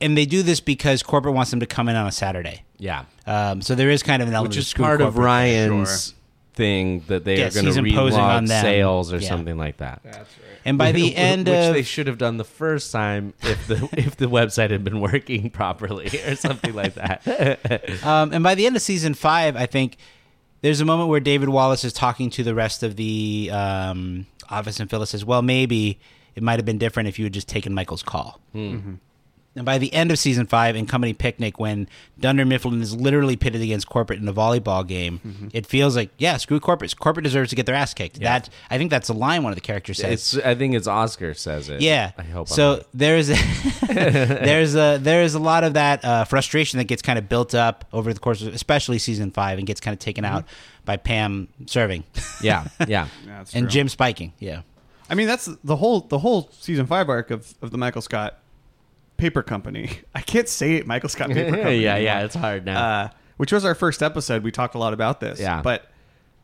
[0.00, 2.62] And they do this because corporate wants them to come in on a Saturday.
[2.78, 3.06] Yeah.
[3.26, 5.24] Um, so there is kind of an element Which is screw part of corporate.
[5.24, 6.14] Ryan's
[6.56, 8.62] thing that they Yes, are going he's to imposing on relog them.
[8.62, 9.28] sales or Yeah.
[9.28, 10.00] something like that.
[10.02, 10.58] That's right.
[10.64, 13.88] And by the end which of they should have done the first time if the
[13.96, 17.22] if the website had been working properly or something like that.
[18.04, 19.96] Um, and by the end of season five, I think
[20.62, 24.80] there's a moment where David Wallace is talking to the rest of the um, office,
[24.80, 26.00] and Phyllis says, "Well, maybe
[26.34, 28.40] it might have been different if you had just taken Michael's call."
[29.56, 31.88] And by the end of season five, in Company Picnic, when
[32.20, 36.36] Dunder Mifflin is literally pitted against corporate in a volleyball game, it feels like, yeah,
[36.36, 36.96] screw corporate.
[36.98, 38.20] Corporate deserves to get their ass kicked.
[38.20, 40.34] That I think that's a line one of the characters says.
[40.34, 41.80] it's I think it's Oscar says it.
[41.80, 42.12] Yeah.
[42.18, 42.48] I hope.
[42.50, 42.86] I'm So right.
[42.94, 43.28] there's
[43.88, 47.84] there's a there's a lot of that uh, frustration that gets kind of built up
[47.92, 50.44] over the course of especially season five and gets kind of taken out
[50.84, 52.04] by Pam serving
[52.42, 52.86] yeah, yeah.
[52.86, 53.70] Yeah, that's and true.
[53.70, 54.32] Jim spiking.
[54.38, 54.62] Yeah.
[55.08, 58.38] I mean, that's the whole the whole season five arc of, of the Michael Scott
[59.16, 59.90] paper company.
[60.14, 61.78] I can't say it, Michael Scott paper company.
[61.80, 62.24] yeah, yeah.
[62.24, 62.84] It's hard now.
[63.04, 64.42] Uh, which was our first episode.
[64.42, 65.38] We talked a lot about this.
[65.40, 65.60] Yeah.
[65.62, 65.90] But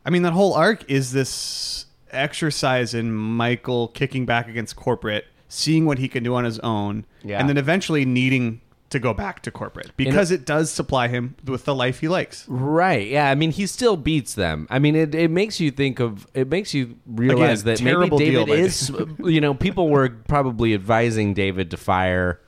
[0.05, 5.87] I mean, that whole arc is this exercise in Michael kicking back against corporate, seeing
[5.87, 7.39] what he can do on his own, Yeah.
[7.41, 11.65] and then eventually needing to go back to corporate because it does supply him with
[11.65, 12.45] the life he likes.
[12.47, 13.09] Right.
[13.09, 13.31] Yeah.
[13.31, 14.67] I mean, he still beats them.
[14.69, 18.17] I mean, it, it makes you think of it makes you realize Again, that maybe
[18.19, 18.93] David is.
[19.19, 22.39] you know, people were probably advising David to fire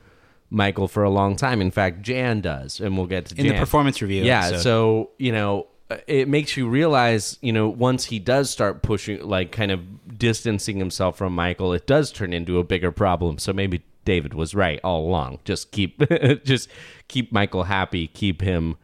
[0.49, 1.61] Michael for a long time.
[1.61, 4.45] In fact, Jan does, and we'll get to In the performance review Yeah.
[4.47, 4.61] episode.
[4.61, 5.67] So you know,
[6.07, 10.77] it makes you realize, you know, once he does start pushing, like, kind of distancing
[10.77, 13.37] himself from Michael, it does turn into a bigger problem.
[13.37, 15.39] So maybe David was right all along.
[15.45, 15.99] Just keep,
[16.43, 16.69] just
[17.07, 18.07] keep Michael happy.
[18.07, 18.77] Keep him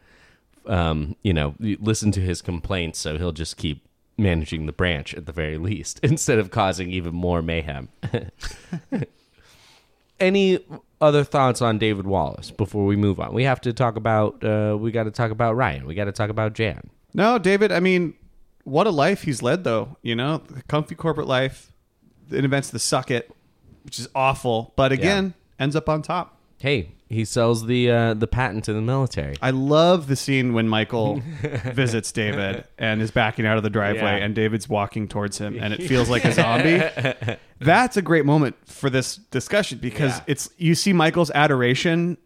[0.66, 3.84] um, you know, listen to his complaints, so he'll just keep
[4.16, 7.88] managing the branch at the very least, instead of causing even more mayhem.
[10.22, 10.60] Any
[11.00, 13.34] other thoughts on David Wallace before we move on?
[13.34, 14.42] We have to talk about.
[14.44, 15.84] Uh, we got to talk about Ryan.
[15.84, 16.90] We got to talk about Jan.
[17.12, 17.72] No, David.
[17.72, 18.14] I mean,
[18.62, 19.96] what a life he's led, though.
[20.00, 21.72] You know, the comfy corporate life.
[22.30, 23.30] It invents the suck it,
[23.84, 26.38] which is awful, but again, ends up on top.
[26.58, 29.36] Hey, he sells the uh, the patent to the military.
[29.42, 31.20] I love the scene when Michael
[31.72, 34.24] visits David and is backing out of the driveway, Yeah.
[34.24, 36.82] and David's walking towards him, and it feels like a zombie.
[37.60, 40.24] That's a great moment for this discussion because Yeah.
[40.26, 42.18] it's you see Michael's adoration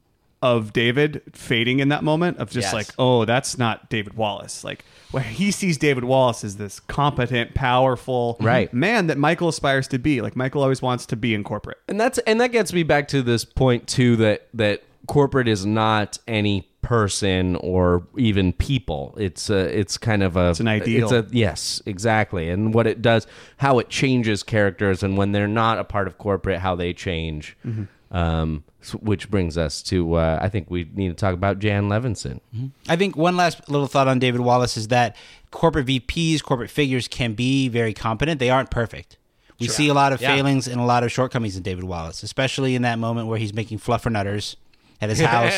[0.42, 2.72] of David fading in that moment of just Yes.
[2.74, 4.62] like, oh, that's not David Wallace.
[4.64, 8.72] Like, where he sees David Wallace as this competent, powerful Right.
[8.72, 10.20] man that Michael aspires to be.
[10.20, 11.78] Like, Michael always wants to be in corporate.
[11.88, 15.64] and that's and that gets me back to this point too that that corporate is
[15.64, 21.02] not any person or even people it's a it's kind of a it's an ideal.
[21.02, 25.48] it's a yes exactly and what it does how it changes characters and when they're
[25.48, 27.84] not a part of corporate how they change mm-hmm.
[28.10, 28.62] Um
[29.00, 32.40] which brings us to uh, i think we need to talk about jan levinson
[32.88, 35.16] I think one last little thought on David Wallace is that
[35.50, 38.38] corporate VPs, corporate figures can be very competent.
[38.38, 39.18] They aren't perfect.
[39.58, 40.34] We see a lot of Yeah.
[40.34, 43.52] failings and a lot of shortcomings in David Wallace, especially in that moment where he's
[43.52, 44.54] making fluffernutters
[45.00, 45.52] at his house,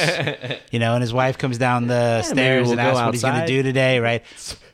[0.73, 3.15] you know, and his wife comes down the maybe stairs we'll and go asks what
[3.15, 4.23] he's going to do today, right?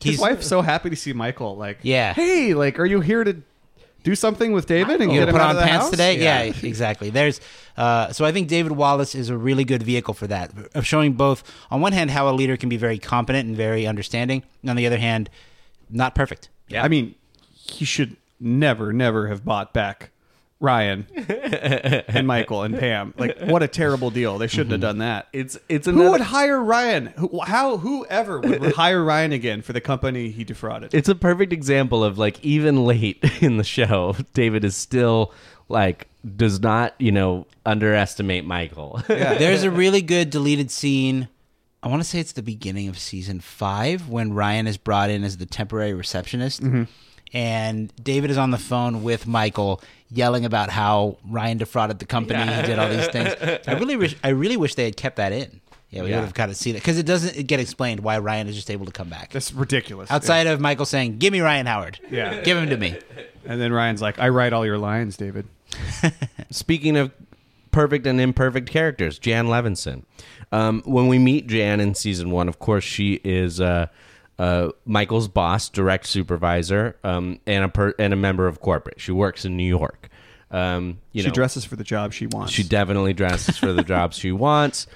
[0.02, 1.56] His wife's so happy to see Michael.
[1.56, 2.14] Like, Yeah.
[2.14, 3.36] hey, like, are you here to
[4.04, 5.90] do something with David and You get him put out on of the pants house?
[5.90, 6.22] today?
[6.22, 6.42] Yeah.
[6.62, 7.10] exactly.
[7.10, 7.40] There's
[7.76, 11.14] uh, so I think David Wallace is a really good vehicle for that, of showing
[11.14, 14.70] both on one hand how a leader can be very competent and very understanding, and
[14.70, 15.28] on the other hand,
[15.90, 16.50] not perfect.
[16.68, 17.16] Yeah, I mean,
[17.52, 20.10] he should never, never have bought back
[20.64, 21.06] Ryan
[22.08, 23.14] and Michael and Pam.
[23.16, 24.38] Like, what a terrible deal.
[24.38, 24.86] They shouldn't have mm-hmm.
[24.86, 25.28] done that.
[25.32, 27.06] it's it's Who another would hire Ryan?
[27.18, 27.76] Who, how?
[27.76, 30.94] Whoever would hire Ryan again for the company he defrauded?
[30.94, 35.32] it's a perfect example of like even late in the show david is still
[35.68, 41.28] like does not you know underestimate michael There's a really good deleted scene.
[41.82, 45.22] I want to say it's the beginning of season five when Ryan is brought in
[45.22, 46.62] as the temporary receptionist.
[46.62, 46.84] Mm-hmm.
[47.34, 52.38] And David is on the phone with Michael, yelling about how Ryan defrauded the company.
[52.40, 53.34] He did all these things.
[53.66, 54.16] I really wish.
[54.22, 55.60] I really wish they had kept that in.
[55.90, 56.16] Yeah, we Yeah.
[56.16, 58.70] would have kind of seen it because it doesn't get explained why Ryan is just
[58.70, 60.10] able to come back That's ridiculous.
[60.10, 62.00] outside of Michael saying, "Give me Ryan Howard.
[62.10, 62.40] Yeah.
[62.42, 62.96] give him to me."
[63.46, 65.46] and then Ryan's like, "I write all your lines, David."
[66.50, 67.10] speaking of
[67.72, 70.04] perfect and imperfect characters jan levinson
[70.52, 73.86] um, when we meet jan in season one of course she is uh,
[74.38, 79.12] uh, michael's boss direct supervisor um, and a per- and a member of corporate she
[79.12, 80.08] works in new york
[80.50, 82.52] Um, you she know, dresses for the job she wants.
[82.52, 84.86] she definitely dresses for the jobs she wants,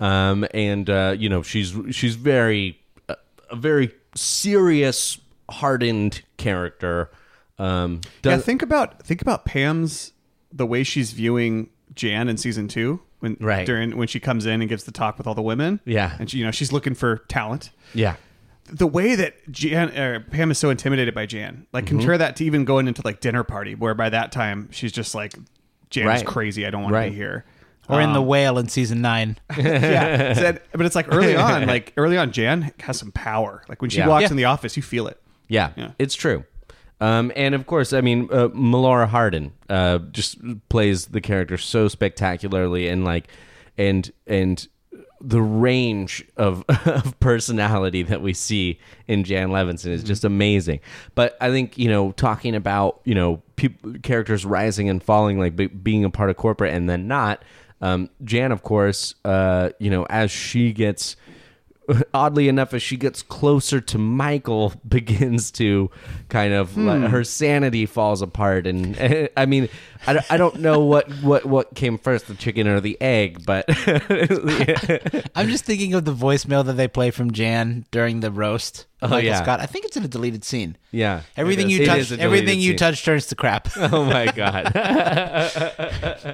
[0.00, 3.14] um, and uh, you know she's she's very uh,
[3.50, 5.18] a very serious,
[5.50, 7.10] hardened character.
[7.58, 10.12] Um, yeah, think about think about Pam's
[10.52, 13.66] the way she's viewing Jan in season two when Right.
[13.66, 15.80] during when she comes in and gives the talk with all the women.
[15.84, 16.16] Yeah.
[16.20, 17.70] and she, you know she's looking for talent.
[17.94, 18.14] yeah,
[18.70, 21.98] The way that Jan uh, Pam is so intimidated by Jan, like Mm-hmm.
[21.98, 25.14] compare that to even going into like dinner party, where by that time she's just
[25.14, 25.32] like,
[25.90, 26.26] Jan is Right.
[26.26, 26.66] crazy.
[26.66, 27.06] I don't want Right.
[27.06, 27.44] to be here.
[27.88, 29.38] Or in the Um, whale in season nine.
[29.56, 33.62] yeah, said- but it's like early on, like early on, Jan has some power.
[33.68, 34.08] Like when she Yeah.
[34.08, 34.30] walks Yeah.
[34.30, 35.18] in the office, you feel it.
[35.48, 35.92] Yeah, Yeah.
[35.98, 36.44] it's true.
[37.00, 40.36] Um, and of course, I mean, uh, Melora Hardin uh, just
[40.68, 43.28] plays the character so spectacularly, and like,
[43.78, 44.66] and and
[45.20, 50.80] the range of, of personality that we see in Jan Levinson is just amazing.
[51.14, 55.56] But I think you know, talking about you know peop characters rising and falling, like
[55.56, 57.42] be- being a part of corporate and then not.
[57.80, 61.16] Um, Jan, of course, uh, you know, as she gets
[62.14, 65.90] oddly enough, as she gets closer to Michael, begins to
[66.28, 67.06] kind of like, hmm.
[67.06, 68.66] her sanity falls apart.
[68.66, 69.68] And I mean,
[70.06, 73.44] I don't, I don't know what, what, what came first, the chicken or the egg,
[73.46, 73.64] but
[75.34, 78.86] I'm just thinking of the voicemail that they play from Jan during the roast.
[79.00, 79.42] Of Oh, Michael yeah.
[79.42, 79.60] Scott.
[79.60, 80.76] I think it's in a deleted scene.
[80.90, 82.78] yeah, Everything you touch, is a deleted everything you scene.
[82.78, 83.68] touch turns to crap.
[83.76, 84.72] Oh my god!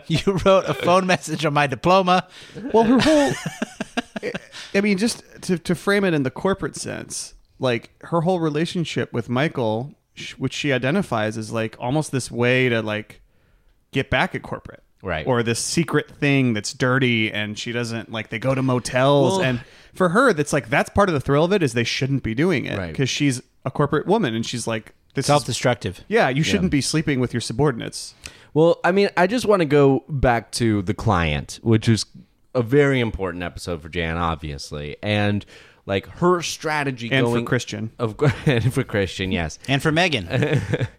[0.08, 2.26] you wrote a phone message on my diploma.
[2.72, 3.32] Well, her whole.
[4.74, 9.12] I mean, just to, to frame it in the corporate sense, like her whole relationship
[9.12, 9.94] with Michael,
[10.38, 13.20] which she identifies as like almost this way to like
[13.92, 14.82] get back at corporate.
[15.02, 15.26] Right.
[15.26, 19.42] Or this secret thing that's dirty and she doesn't like they go to motels Well-
[19.42, 19.60] and
[19.92, 22.34] for her that's like that's part of the thrill of it is they shouldn't be
[22.34, 22.90] doing it Right.
[22.90, 26.00] because she's a corporate woman and she's like this Self-destructive.
[26.08, 28.14] yeah you shouldn't be sleeping with your subordinates
[28.54, 32.06] Well, I mean, I just want to go back to the client, which is
[32.54, 35.44] a very important episode for Jan, obviously, and
[35.86, 39.58] like her strategy and going for Christian of and for Christian, yes.
[39.68, 40.26] And for Megan,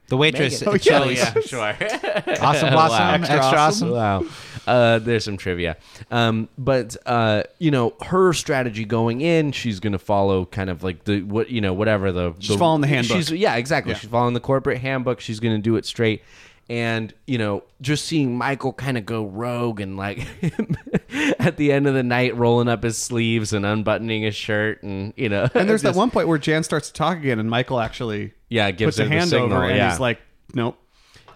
[0.08, 0.62] the waitress.
[0.66, 1.34] Oh, at yeah.
[1.42, 1.76] Sure.
[2.42, 3.00] Awesome Blossom.
[3.00, 3.14] Wow.
[3.14, 3.92] Extra, Extra awesome.
[3.92, 4.26] wow.
[4.68, 5.78] Uh, there's some trivia.
[6.12, 11.06] Um, but uh, you know, her strategy going in, she's gonna follow kind of like
[11.06, 13.18] the what you know, whatever the She's following the handbook.
[13.18, 13.94] She's yeah, exactly.
[13.94, 14.00] Yeah.
[14.00, 15.20] She's following the corporate handbook.
[15.20, 16.22] She's gonna do it straight.
[16.68, 20.26] And you know, just seeing Michael kind of go rogue and like
[21.40, 25.14] at the end of the night rolling up his sleeves and unbuttoning his shirt, and
[25.16, 27.80] you know, and there's that one point where Jan starts to talk again and Michael
[27.80, 29.92] actually Yeah, gives puts a hand signal, over and yeah.
[29.92, 30.20] he's like
[30.54, 30.78] nope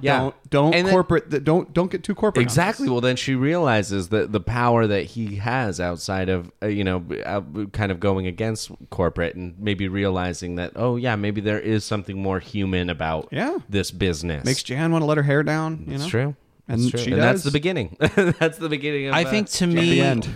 [0.02, 0.20] Yeah.
[0.20, 2.90] don't don't And then- corporate th- don't don't get too corporate on Exactly.
[2.90, 7.04] Well, then she realizes that the power that he has outside of, uh, you know,
[7.26, 7.42] uh,
[7.74, 12.22] kind of going against corporate and maybe realizing that, oh, yeah, maybe there is something
[12.22, 13.58] more human about Yeah.
[13.70, 14.46] this business.
[14.46, 16.36] makes Jan want to let her hair down you know It's true.
[16.68, 17.00] And It's true.
[17.00, 17.44] she and that's does.
[17.46, 17.98] the beginning.
[18.40, 20.30] that's the beginning of I uh, think to at me, the end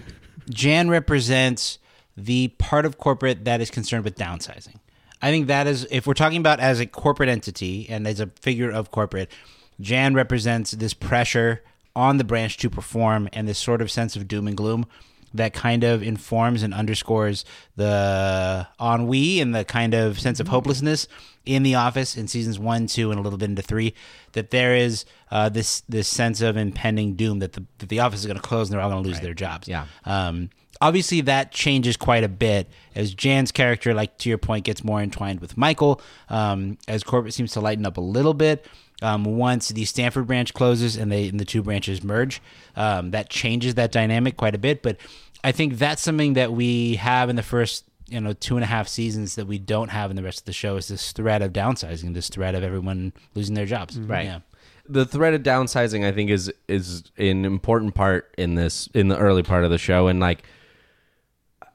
[0.49, 1.79] Jan represents
[2.17, 4.75] the part of corporate that is concerned with downsizing.
[5.23, 8.27] I think that is, if we're talking about as a corporate entity and as a
[8.41, 9.31] figure of corporate,
[9.79, 11.63] Jan represents this pressure
[11.95, 14.85] on the branch to perform and this sort of sense of doom and gloom
[15.33, 17.45] that kind of informs and underscores
[17.77, 21.07] the ennui and the kind of sense of hopelessness
[21.45, 23.93] in the office in seasons one, two, and a little bit into three.
[24.33, 28.19] That there is uh, this this sense of impending doom that the that the office
[28.19, 29.67] is going to close and they're all going to lose their jobs.
[29.67, 29.85] Yeah.
[30.05, 30.49] Um,
[30.83, 35.01] obviously, that changes quite a bit as Jan's character, like to your point, gets more
[35.01, 36.01] entwined with Michael.
[36.29, 38.67] Um, as corporate seems to lighten up a little bit.
[39.01, 42.41] Um, once the Stamford branch closes and they and the two branches merge,
[42.75, 44.83] um, that changes that dynamic quite a bit.
[44.83, 44.97] But
[45.43, 48.67] I think that's something that we have in the first you know two and a
[48.67, 51.41] half seasons that we don't have in the rest of the show is this threat
[51.41, 53.97] of downsizing, this threat of everyone losing their jobs.
[53.97, 54.25] Right.
[54.25, 54.39] Yeah.
[54.87, 59.17] the threat of downsizing i think is is an important part in this in the
[59.17, 60.43] early part of the show and like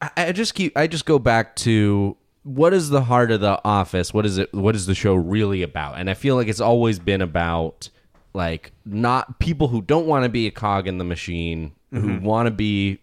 [0.00, 3.60] I, I just keep i just go back to what is the heart of the
[3.62, 4.14] office?
[4.14, 5.98] What is it what is the show really about?
[5.98, 7.90] And i feel like it's always been about
[8.32, 12.46] like not people who don't want to be a cog in the machine who want
[12.46, 13.00] to be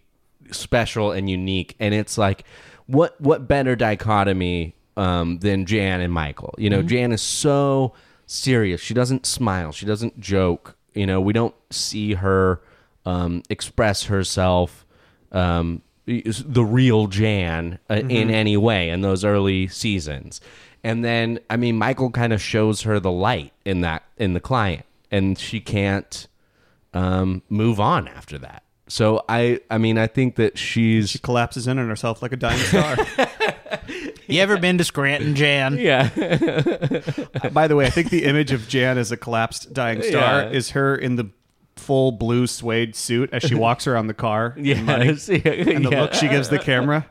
[0.52, 1.74] special and unique.
[1.78, 2.44] And it's like
[2.86, 6.54] what what better dichotomy um, than jan and michael?
[6.58, 7.92] You know jan is so
[8.26, 8.80] serious.
[8.80, 9.72] She doesn't smile.
[9.72, 10.76] She doesn't joke.
[10.94, 12.62] You know we don't see her
[13.04, 14.86] um, express herself
[15.32, 20.40] um, the real jan uh, in any way in those early seasons
[20.84, 24.40] and then i mean michael kind of shows her the light in that in the
[24.40, 26.28] client and she can't
[26.94, 31.66] um, move on after that so i i mean i think that she's she collapses
[31.66, 32.96] in on herself like a dying star
[34.28, 35.76] You ever been to Scranton, Jan?
[35.78, 36.08] yeah.
[37.52, 40.50] By the way, I think the image of Jan as a collapsed dying star Yeah.
[40.50, 41.30] is her in the
[41.76, 44.54] full blue suede suit as she walks around the car.
[44.56, 45.28] in money, Yes.
[45.28, 45.42] and
[45.84, 46.00] the Yeah.
[46.02, 47.06] look she gives the camera.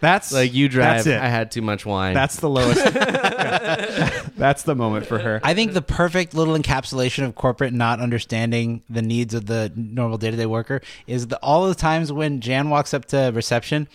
[0.00, 1.04] That's like you drive.
[1.04, 1.20] That's it.
[1.20, 2.12] I had too much wine.
[2.12, 2.84] That's the lowest.
[4.36, 5.40] That's the moment for her.
[5.42, 10.18] I think the perfect little encapsulation of corporate not understanding the needs of the normal
[10.18, 13.88] day to day worker is the all the times when Jan walks up to reception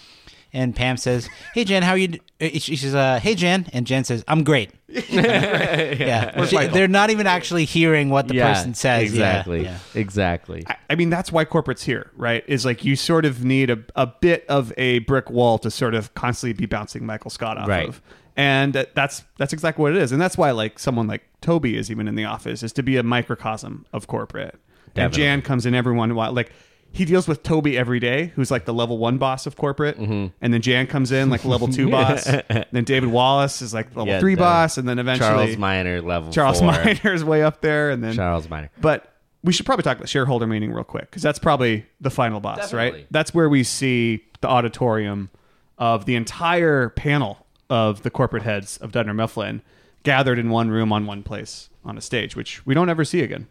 [0.54, 3.68] and Pam says, "Hey Jan, how are you?" d-" uh, She says, uh, "Hey Jan,"
[3.74, 8.54] and Jan says, "I'm great." yeah, She- they're not even actually hearing what the yeah,
[8.54, 9.04] person says.
[9.04, 9.64] Exactly.
[9.64, 9.78] yeah.
[9.96, 10.64] Exactly.
[10.68, 12.44] I- I mean, that's why corporate's here, right?
[12.48, 15.94] Is like you sort of need a, a bit of a brick wall to sort
[15.96, 17.88] of constantly be bouncing Michael Scott off Right.
[17.88, 18.02] of.
[18.36, 20.12] And that's that's exactly what it is.
[20.14, 22.96] And that's why like someone like Toby is even in the office is to be
[22.96, 24.56] a microcosm of corporate.
[24.96, 26.32] And Jan comes in every one in a while.
[26.34, 26.52] Like
[26.92, 29.98] he deals with Toby every day, who's like the level one boss of corporate.
[30.00, 30.28] Mm-hmm.
[30.42, 32.26] And then Jan comes in like level two boss.
[32.72, 34.78] then David Wallace is like level Yeah, three the boss.
[34.78, 36.32] And then eventually Charles Miner level.
[36.32, 36.72] Charles four.
[36.72, 37.92] Miner is way up there.
[37.92, 38.70] And then Charles Miner.
[38.82, 39.14] but
[39.44, 42.58] we should probably talk about shareholder meeting real quick because that's probably the final boss,
[42.58, 43.00] Definitely.
[43.02, 43.08] right?
[43.12, 45.30] That's where we see the auditorium
[45.78, 49.62] of the entire panel of the corporate heads of Dunder Mifflin
[50.04, 53.22] gathered in one room on one place on a stage, which we don't ever see
[53.22, 53.48] again.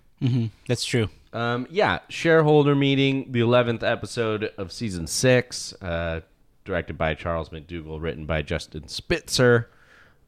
[0.66, 1.08] That's true.
[1.32, 6.20] Um, yeah, shareholder meeting, the eleventh episode of season six, uh,
[6.64, 9.68] directed by Charles McDougall, written by Justin Spitzer.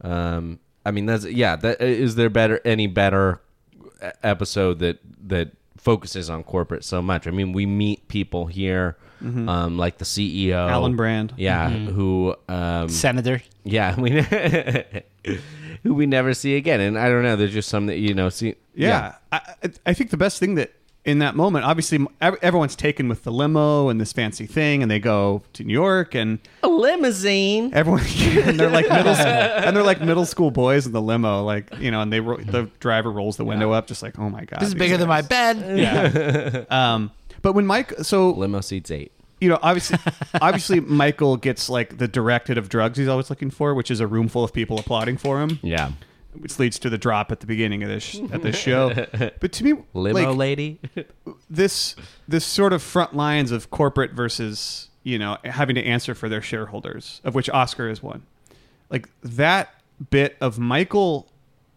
[0.03, 1.57] Um, I mean, that's yeah.
[1.57, 3.41] That is there better any better
[4.23, 4.99] episode that
[5.29, 7.27] that focuses on corporate so much?
[7.27, 11.35] I mean, we meet people here, um, like the CEO, Alan Brand.
[11.37, 13.43] yeah, who um, Senator.
[13.65, 14.23] yeah, we
[15.83, 17.37] who we never see again, and I don't know.
[17.37, 18.55] There's just some that you know see.
[18.75, 20.73] Yeah, I, I- I think the best thing that
[21.11, 24.99] in that moment, obviously, everyone's taken with the limo and this fancy thing, and they
[24.99, 27.75] go to New York, and a limousine.
[27.75, 31.43] everyone and they're like middle school, and they're like middle school boys in the limo,
[31.43, 34.31] like you know, and they ro- the driver rolls the window up, just like, oh
[34.31, 35.29] my god, This is these bigger than my guys.
[35.29, 36.67] bed.
[36.71, 37.11] Um,
[37.43, 39.13] but when Mike, so Limo seats eight.
[39.41, 39.99] you know, obviously,
[40.41, 44.07] obviously, Michael gets like the directed of drugs he's always looking for, which is a
[44.07, 45.93] room full of people applauding for him, Yeah.
[46.35, 48.91] Which leads to the drop at the beginning of this at this show.
[49.41, 50.81] But to me, Limo like, lady.
[51.49, 51.97] this
[52.29, 56.43] this sort of front lines of corporate versus you know having to answer for their
[56.43, 58.23] shareholders, of which Oscar is one.
[58.91, 59.75] Like that
[60.11, 61.29] bit of Michael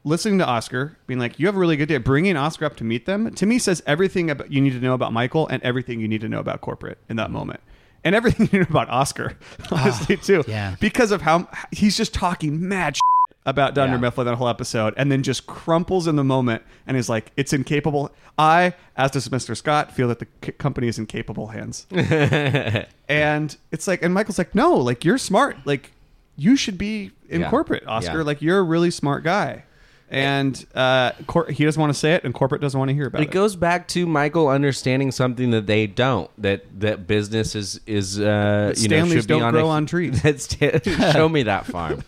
[0.03, 2.83] listening to Oscar, being like, "You have a really good day," bringing Oscar up to
[2.83, 3.33] meet them.
[3.33, 6.21] To me, says everything about you need to know about Michael and everything you need
[6.21, 7.61] to know about corporate in that moment.
[8.03, 9.37] And everything you know about Oscar,
[9.71, 10.43] honestly, ah, too.
[10.47, 10.75] yeah.
[10.79, 12.97] Because of how he's just talking mad
[13.45, 14.01] about Dunder Yeah.
[14.01, 17.53] Mifflin that whole episode, and then just crumples in the moment and is like, "It's
[17.53, 19.55] incapable." I, as does Mr.
[19.55, 21.85] Scott, feel that the c- company is in capable hands,
[23.09, 25.91] and it's like, and Michael's like, "No, like you're smart, like
[26.35, 27.49] you should be in Yeah.
[27.49, 28.17] corporate, Oscar.
[28.19, 28.23] Yeah.
[28.23, 29.63] Like you're a really smart guy."
[30.09, 33.07] And uh, cor- he doesn't want to say it, and corporate doesn't want to hear
[33.07, 33.29] about it.
[33.29, 36.29] It goes back to Michael understanding something that they don't.
[36.39, 40.21] That that business is is uh, you know should don't on grow a, on trees.
[40.23, 40.55] That's
[41.13, 42.03] show me that farm.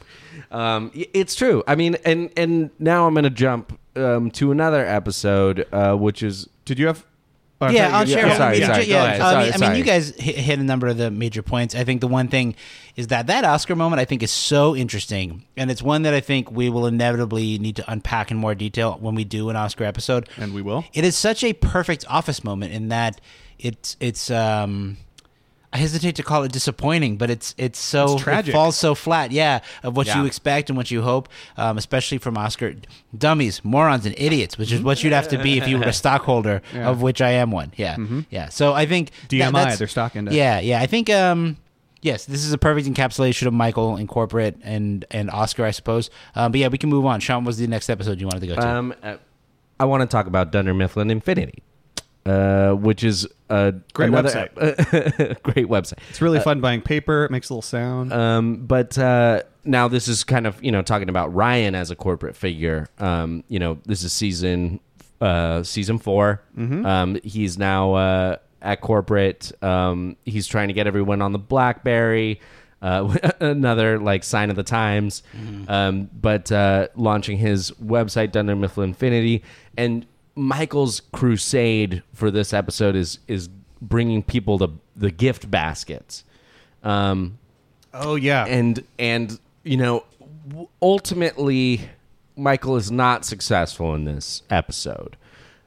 [0.51, 1.63] Um, it's true.
[1.67, 6.23] I mean, and and now I'm going to jump um, to another episode, uh, which
[6.23, 7.05] is Did you have?
[7.61, 8.67] oh, I yeah, thought on you- shareholder sorry, meeting.
[8.67, 9.21] sorry, Ju- go yeah, ahead.
[9.21, 11.73] I Sorry, mean, I mean, you guys hit, hit a number of the major points.
[11.73, 12.55] I think the one thing
[12.97, 16.19] is that that Oscar moment I think is so interesting, and it's one that I
[16.19, 19.85] think we will inevitably need to unpack in more detail when we do an Oscar
[19.85, 20.27] episode.
[20.37, 20.83] And we will.
[20.93, 23.21] It is such a perfect office moment in that
[23.57, 24.97] it's it's um
[25.75, 28.49] I hesitate to call it disappointing, but it's it's so It's tragic.
[28.49, 30.19] It falls so flat, yeah, of what Yeah.
[30.21, 32.75] you expect and what you hope, um, especially from Oscar.
[33.17, 35.93] Dummies, morons, and idiots, which is what you'd have to be if you were a
[36.03, 37.73] stockholder, of which I am one.
[37.75, 37.97] Yeah,
[38.29, 38.47] yeah.
[38.49, 40.33] So I think that- DMI, that's- their stock index.
[40.35, 40.79] Yeah, yeah.
[40.81, 41.57] I think um,
[42.01, 46.09] yes, this is a perfect encapsulation of Michael in corporate and and Oscar, I suppose.
[46.35, 47.19] Um, but yeah, we can move on.
[47.19, 48.65] Sean, what's the next episode you wanted to go to?
[48.65, 49.15] um, uh,
[49.77, 51.63] I want to talk about Dunder Mifflin Infinity,
[52.25, 54.29] uh, which is a Great another,
[55.43, 55.99] great website.
[56.09, 57.25] It's really fun buying paper.
[57.25, 58.11] It makes a little sound.
[58.11, 61.95] Um, but uh, now this is kind of you know talking about Ryan as a
[61.95, 62.87] corporate figure.
[62.97, 64.79] Um, you know, this is season
[65.21, 66.41] uh, season 4
[66.85, 69.51] Um, he's now uh, at corporate.
[69.63, 72.41] Um, he's trying to get everyone on the BlackBerry.
[72.81, 75.23] Uh, another like sign of the times,
[75.67, 79.43] um, but uh, launching his website Dunder Mifflin Infinity,
[79.77, 80.05] and
[80.35, 83.49] Michael's crusade for this episode is is
[83.81, 86.23] bringing people the the gift baskets.
[86.83, 87.39] Um,
[87.93, 88.45] oh yeah.
[88.45, 90.03] and and you know
[90.81, 91.89] ultimately
[92.35, 95.17] michael is not successful in this episode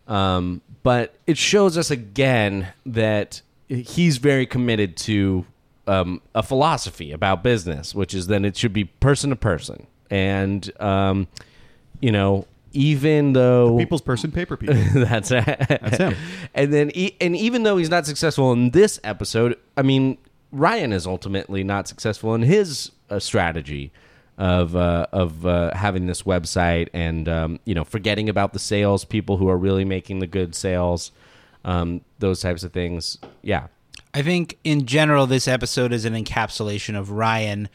[0.09, 5.45] um, but it shows us again that he's very committed to
[5.87, 10.71] um, a philosophy about business, which is then it should be person to person, and
[10.81, 11.29] um,
[12.01, 12.47] you know,
[12.79, 14.77] even though People's person, paper people.
[14.95, 16.15] that's that's him.
[16.55, 20.17] And then, and even though he's not successful in this episode, I mean,
[20.53, 23.91] Ryan is ultimately not successful in his uh, strategy
[24.39, 29.05] of uh, of uh, having this website and um, you know forgetting about the sales
[29.05, 31.11] people who are really making the good sales,
[31.65, 33.19] um, those types of things.
[33.43, 33.67] Yeah,
[34.15, 37.69] I think in general, this episode is an encapsulation of Ryan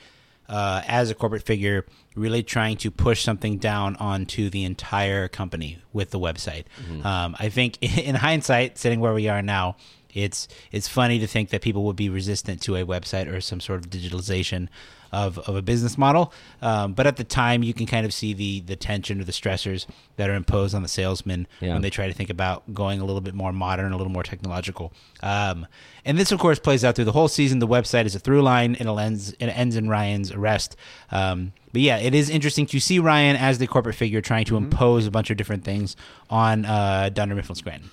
[0.54, 1.84] uh, as a corporate figure,
[2.16, 6.66] really trying to push something down onto the entire company with the website.
[7.04, 9.78] Um, I think, in hindsight, sitting where we are now,
[10.14, 13.60] it's it's funny to think that people would be resistant to a website or some
[13.60, 14.70] sort of digitalization
[15.14, 16.34] of, of a business model.
[16.62, 19.32] Um, but at the time, you can kind of see the the tension or the
[19.32, 19.86] stressors
[20.18, 21.74] that are imposed on the salesman Yeah.
[21.74, 24.24] when they try to think about going a little bit more modern, a little more
[24.24, 24.92] technological.
[25.22, 25.68] Um,
[26.06, 27.60] and this, of course, plays out through the whole season.
[27.60, 30.76] The website is a through line, and it ends, it ends in Ryan's arrest.
[31.12, 34.58] Um, but yeah, it is interesting to see Ryan as the corporate figure trying to
[34.58, 35.96] impose a bunch of different things
[36.30, 37.90] on uh, Dunder Mifflin Scranton.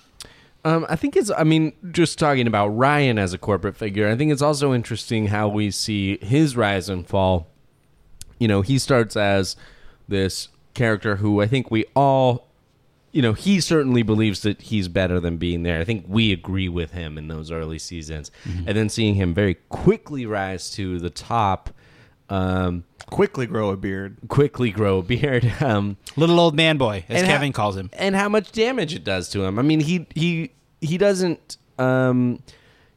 [0.65, 1.31] Um, I think it's.
[1.31, 5.29] I mean, just talking about Ryan as a corporate figure, I think it's also interesting
[5.29, 7.47] how we see his rise and fall.
[8.39, 9.57] You know, he starts as
[10.09, 12.49] this character who I think we all,
[13.13, 15.81] you know, he certainly believes that he's better than being there.
[15.81, 18.31] I think we agree with him in those early seasons,
[18.67, 21.71] and then seeing him very quickly rise to the top.
[22.31, 24.17] Um, Quickly grow a beard.
[24.29, 25.53] quickly grow a beard.
[25.61, 27.91] Um, Little old man boy, as and how- Kevin calls him.
[27.93, 29.59] and how much damage it does to him.
[29.59, 32.41] I mean, he he he doesn't um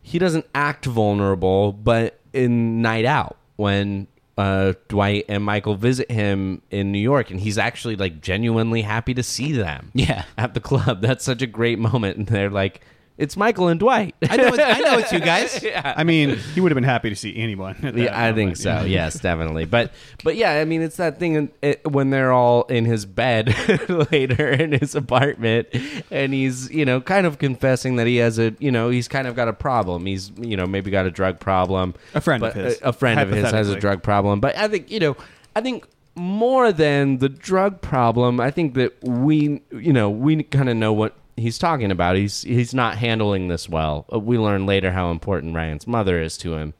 [0.04, 4.08] he doesn't act vulnerable, but in Night Out when
[4.38, 9.14] uh Dwight and Michael visit him in New York and he's actually like genuinely happy
[9.16, 9.90] to see them.
[9.96, 10.26] Yeah.
[10.38, 11.02] At the club.
[11.04, 12.82] That's such a great moment and they're like
[13.18, 14.16] it's Michael and Dwight.
[14.28, 15.62] I know, it's, I know it's you guys.
[15.62, 15.94] yeah.
[15.96, 17.76] I mean, he would have been happy to see anyone.
[17.84, 18.80] at that Yeah, I think moment, so.
[18.80, 18.86] know?
[18.86, 19.66] Yes, definitely.
[19.66, 19.92] But
[20.24, 23.54] but yeah, I mean, it's that thing in- it, when they're all in his bed
[24.12, 25.68] later in his apartment,
[26.12, 29.28] and he's you know kind of confessing that he has a you know he's kind
[29.28, 30.06] of got a problem.
[30.06, 31.94] He's you know maybe got a drug problem.
[32.16, 33.80] A friend but of his, A, a friend of his has a hypothetically.
[33.82, 34.40] drug problem.
[34.40, 35.18] But I think you know
[35.56, 35.86] I think
[36.16, 40.94] more than the drug problem, I think that we you know we kind of know
[40.94, 41.16] what.
[41.36, 44.06] He's talking about he's he's not handling this well.
[44.14, 46.76] Uh, We learn later how important Ryan's mother is to him,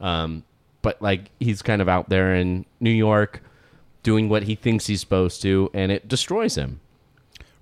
[0.00, 0.44] um,
[0.82, 3.42] but like he's kind of out there in New York
[4.04, 6.78] doing what he thinks he's supposed to, and it destroys him.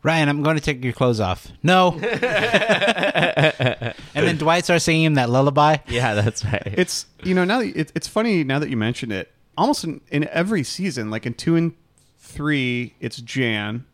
[0.03, 1.49] Ryan, I'm going to take your clothes off.
[1.63, 1.93] No.
[2.03, 5.79] and then Dwight starts singing him that lullaby.
[5.89, 6.63] Yeah, that's right.
[6.77, 9.33] It's you know now that- it, it's funny now that you mention it.
[9.57, 11.75] Almost in, in every season, like in two and
[12.19, 13.85] three, it's Jan.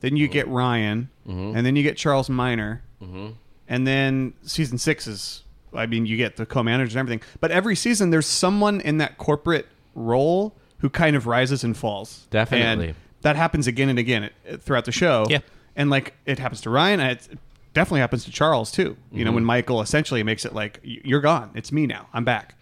[0.00, 1.56] Then you get Ryan, mm-hmm.
[1.56, 3.30] and then you get Charles Miner, mm-hmm.
[3.68, 5.44] and then season six is.
[5.72, 9.18] I mean, you get the co-managers and everything, but every season there's someone in that
[9.18, 12.26] corporate role who kind of rises and falls.
[12.30, 12.88] Definitely.
[12.88, 15.26] and that happens again and again throughout the show.
[15.28, 15.40] Yeah.
[15.76, 17.28] and like it happens to Ryan, it
[17.74, 18.96] definitely happens to Charles too.
[19.12, 19.46] You know, when mm-hmm.
[19.46, 22.56] Michael essentially makes it like you're gone, it's me now, I'm back.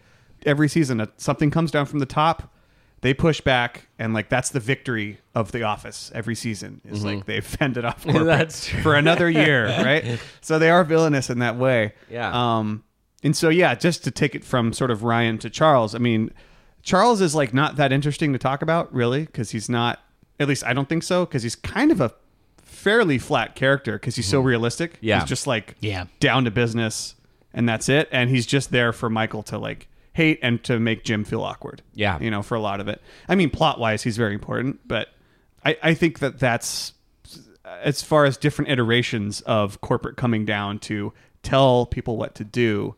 [0.46, 2.52] Every season, something comes down from the top.
[3.00, 6.10] They push back, and like that's the victory of the office.
[6.14, 10.18] Every season is like they've fended off corporate for another year, right?
[10.40, 11.92] So they are villainous in that way.
[12.10, 12.30] Yeah.
[12.58, 12.82] Um,
[13.22, 16.32] and so yeah, just to take it from sort of Ryan to Charles, I mean,
[16.82, 20.00] Charles is like not that interesting to talk about, really, because he's not.
[20.40, 22.12] At least I don't think so, because he's kind of a
[22.62, 24.94] fairly flat character because he's so realistic.
[24.94, 25.06] Mm-hmm.
[25.06, 25.20] Yeah.
[25.20, 26.06] he's just like Yeah.
[26.20, 27.14] down to business,
[27.52, 28.08] and that's it.
[28.12, 29.87] And he's just there for Michael to like
[30.18, 31.80] hate and to make Jim feel awkward.
[31.94, 32.18] Yeah.
[32.20, 33.00] you know, for a lot of it.
[33.28, 35.10] I mean, plot wise, he's very important, but
[35.64, 36.92] I, I think that that's
[37.64, 41.12] as far as different iterations of corporate coming down to
[41.44, 42.96] tell people what to do.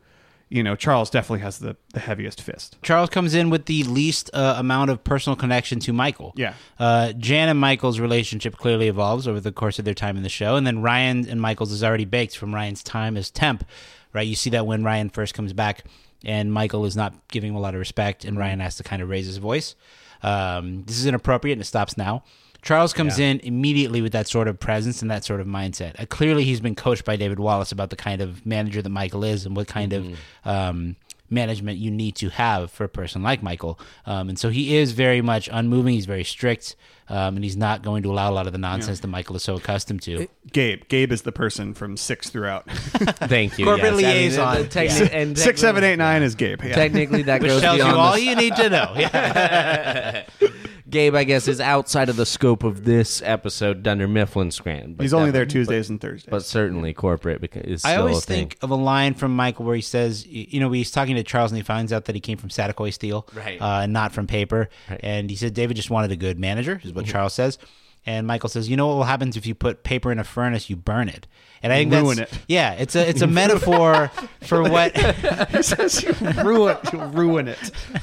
[0.48, 2.78] You know, Charles definitely has the, the heaviest fist.
[2.82, 6.32] Charles comes in with the least uh, amount of personal connection to Michael.
[6.36, 6.54] Yeah.
[6.78, 10.30] Uh, Jan and Michael's relationship clearly evolves over the course of their time in the
[10.30, 13.64] show, and then Ryan and Michael's is already baked from Ryan's time as temp.
[14.12, 15.84] Right, you see that when Ryan first comes back,
[16.24, 19.02] and Michael is not giving him a lot of respect, and Ryan has to kind
[19.02, 19.74] of raise his voice.
[20.22, 22.22] Um, this is inappropriate, and it stops now.
[22.62, 25.98] Charles comes in immediately with that sort of presence and that sort of mindset.
[25.98, 29.24] Uh, clearly, he's been coached by David Wallace about the kind of manager that Michael
[29.24, 30.96] is and what kind of um,
[31.30, 33.78] management you need to have for a person like Michael.
[34.04, 35.94] Um, and so he is very much unmoving.
[35.94, 36.76] He's very strict,
[37.08, 39.42] um, and he's not going to allow a lot of the nonsense that Michael is
[39.44, 40.28] so accustomed to.
[40.52, 40.82] Gabe.
[40.88, 42.68] Gabe is the person from six throughout.
[42.70, 43.64] Thank you.
[43.64, 44.36] Corporate yes.
[44.38, 44.64] I mean, liaison.
[44.66, 46.62] techni- and six, seven, eight, nine is Gabe.
[46.62, 46.74] Yeah.
[46.74, 50.54] Technically, that which goes tells you all the- you need to know.
[50.90, 51.00] Yeah.
[51.00, 54.94] Gabe, I guess, is outside of the scope of this episode, Dunder Mifflin Scranton.
[54.94, 56.30] but He's only there Tuesdays and Thursdays.
[56.30, 58.48] but certainly corporate because is I always a thing.
[58.48, 61.50] think of a line from Michael where he says, you know, he's talking to Charles
[61.52, 63.60] and he finds out that he came from Saticoy Steel, Right.
[63.60, 64.68] uh, and not from paper.
[64.88, 65.00] Right.
[65.02, 67.58] And he said David just wanted a good manager, is what Charles says.
[68.06, 70.70] And Michael says, you know what will happen if you put paper in a furnace,
[70.70, 71.26] you burn it.
[71.62, 72.38] And I think Ruin that's it.
[72.48, 74.10] yeah, it's a it's a metaphor
[74.40, 74.96] for what
[75.50, 77.70] he says you ruin, you'll ruin it.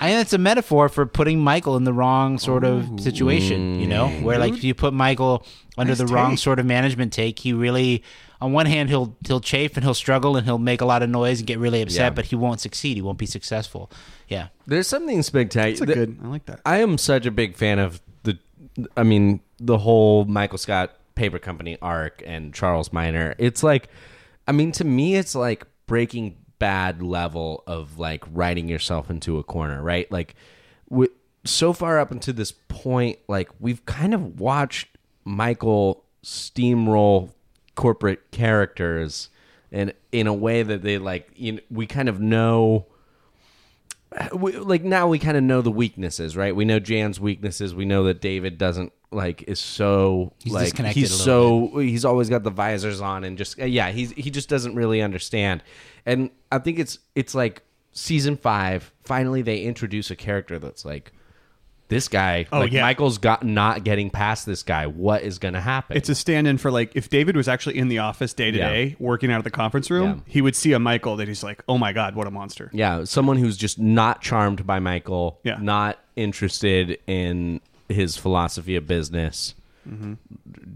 [0.00, 3.86] I think it's a metaphor for putting Michael in the wrong sort of situation, you
[3.86, 4.22] know, mm.
[4.22, 5.44] where like if you put Michael
[5.76, 6.38] under Nice the wrong take.
[6.38, 8.02] sort of management take, he really,
[8.40, 11.10] on one hand, he'll he'll chafe and he'll struggle and he'll make a lot of
[11.10, 12.10] noise and get really upset, Yeah.
[12.10, 12.96] but he won't succeed.
[12.96, 13.90] He won't be successful.
[14.28, 15.70] Yeah, There's something spectacular.
[15.72, 16.18] It's a good.
[16.22, 16.60] I like that.
[16.64, 18.38] I am such a big fan of the.
[18.96, 23.34] I mean, the whole Michael Scott paper company arc and Charles Miner.
[23.38, 23.88] It's like,
[24.48, 29.42] I mean, to me, it's like Breaking Bad level of like writing yourself into a
[29.42, 30.10] corner, right?
[30.12, 30.36] Like,
[31.44, 37.30] so far up until this point, like we've kind of watched Michael steamroll
[37.74, 39.30] corporate characters,
[39.72, 42.86] and in a way that they like, you know, we kind of know
[44.34, 46.54] we, like now we kind of know the weaknesses, right?
[46.54, 47.74] We know Jan's weaknesses.
[47.74, 52.28] We know that David doesn't like is so He's like disconnected he's so he's always
[52.28, 55.62] got the visors on and just yeah he's he just doesn't really understand.
[56.06, 58.92] And I think it's it's like season five.
[59.04, 61.12] Finally, they introduce a character that's like
[61.90, 62.46] this guy.
[62.50, 62.82] Oh, like yeah.
[62.82, 64.86] Michael's got not getting past this guy.
[64.86, 65.96] What is going to happen?
[65.96, 68.96] It's a stand-in for like if David was actually in the office day to day,
[68.98, 70.32] working out of the conference room, Yeah.
[70.32, 73.04] he would see a Michael that he's like, "Oh my god, what a monster!" Yeah,
[73.04, 75.58] someone who's just not charmed by Michael, Yeah.
[75.60, 79.54] not interested in his philosophy of business,
[79.88, 80.14] mm-hmm.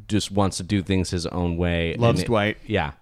[0.08, 1.94] just wants to do things his own way.
[1.96, 2.58] Loves it- Dwight.
[2.66, 2.92] Yeah.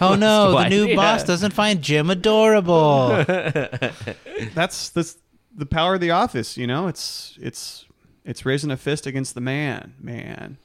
[0.00, 0.96] Oh no, the new Yeah.
[0.96, 3.24] boss doesn't find Jim adorable.
[4.54, 5.16] That's this
[5.56, 6.56] the power of the office.
[6.56, 7.84] You know, it's it's
[8.24, 10.58] it's raising a fist against the man, man.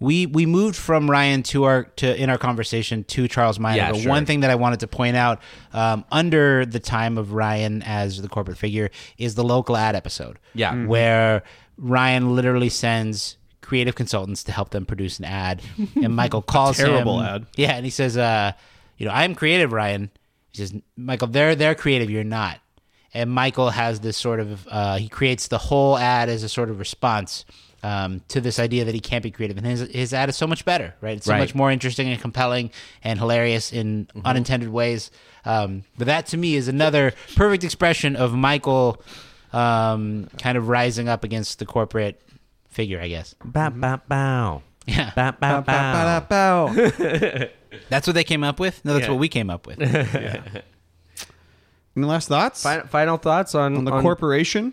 [0.00, 3.76] we we moved from Ryan to our to in our conversation to Charles Miner.
[3.76, 4.10] Yeah, but sure.
[4.10, 5.40] one thing that I wanted to point out
[5.72, 10.38] um, under the time of Ryan as the corporate figure is the local ad episode.
[10.54, 10.72] Yeah.
[10.74, 10.86] Mhm.
[10.88, 11.42] where
[11.78, 15.62] Ryan literally sends creative consultants to help them produce an ad,
[16.02, 16.86] and Michael calls him.
[16.86, 17.26] terrible him.
[17.26, 17.46] ad.
[17.56, 18.52] Yeah, and he says, uh,
[18.98, 20.10] "You know, I'm creative, Ryan."
[20.52, 22.10] He says, "Michael, they're they're creative.
[22.10, 22.58] You're not."
[23.14, 26.68] And Michael has this sort of uh, he creates the whole ad as a sort
[26.68, 27.44] of response
[27.84, 30.46] um, to this idea that he can't be creative, and his his ad is so
[30.48, 31.16] much better, right?
[31.16, 31.38] It's so Right.
[31.38, 32.70] much more interesting and compelling
[33.04, 35.10] and hilarious in unintended ways.
[35.44, 39.00] Um, but that to me is another perfect expression of Michael
[39.52, 42.20] um, kind of rising up against the corporate
[42.68, 43.34] figure, I guess.
[43.44, 44.62] Bow, bow, bow.
[44.86, 46.68] Yeah, Bow, bow, bow.
[46.74, 47.48] Ba-da-bow.
[47.88, 48.84] that's what they came up with.
[48.84, 49.12] No, that's Yeah.
[49.12, 49.78] what we came up with.
[51.96, 54.72] Any last thoughts Final, final thoughts on, on the on- corporation?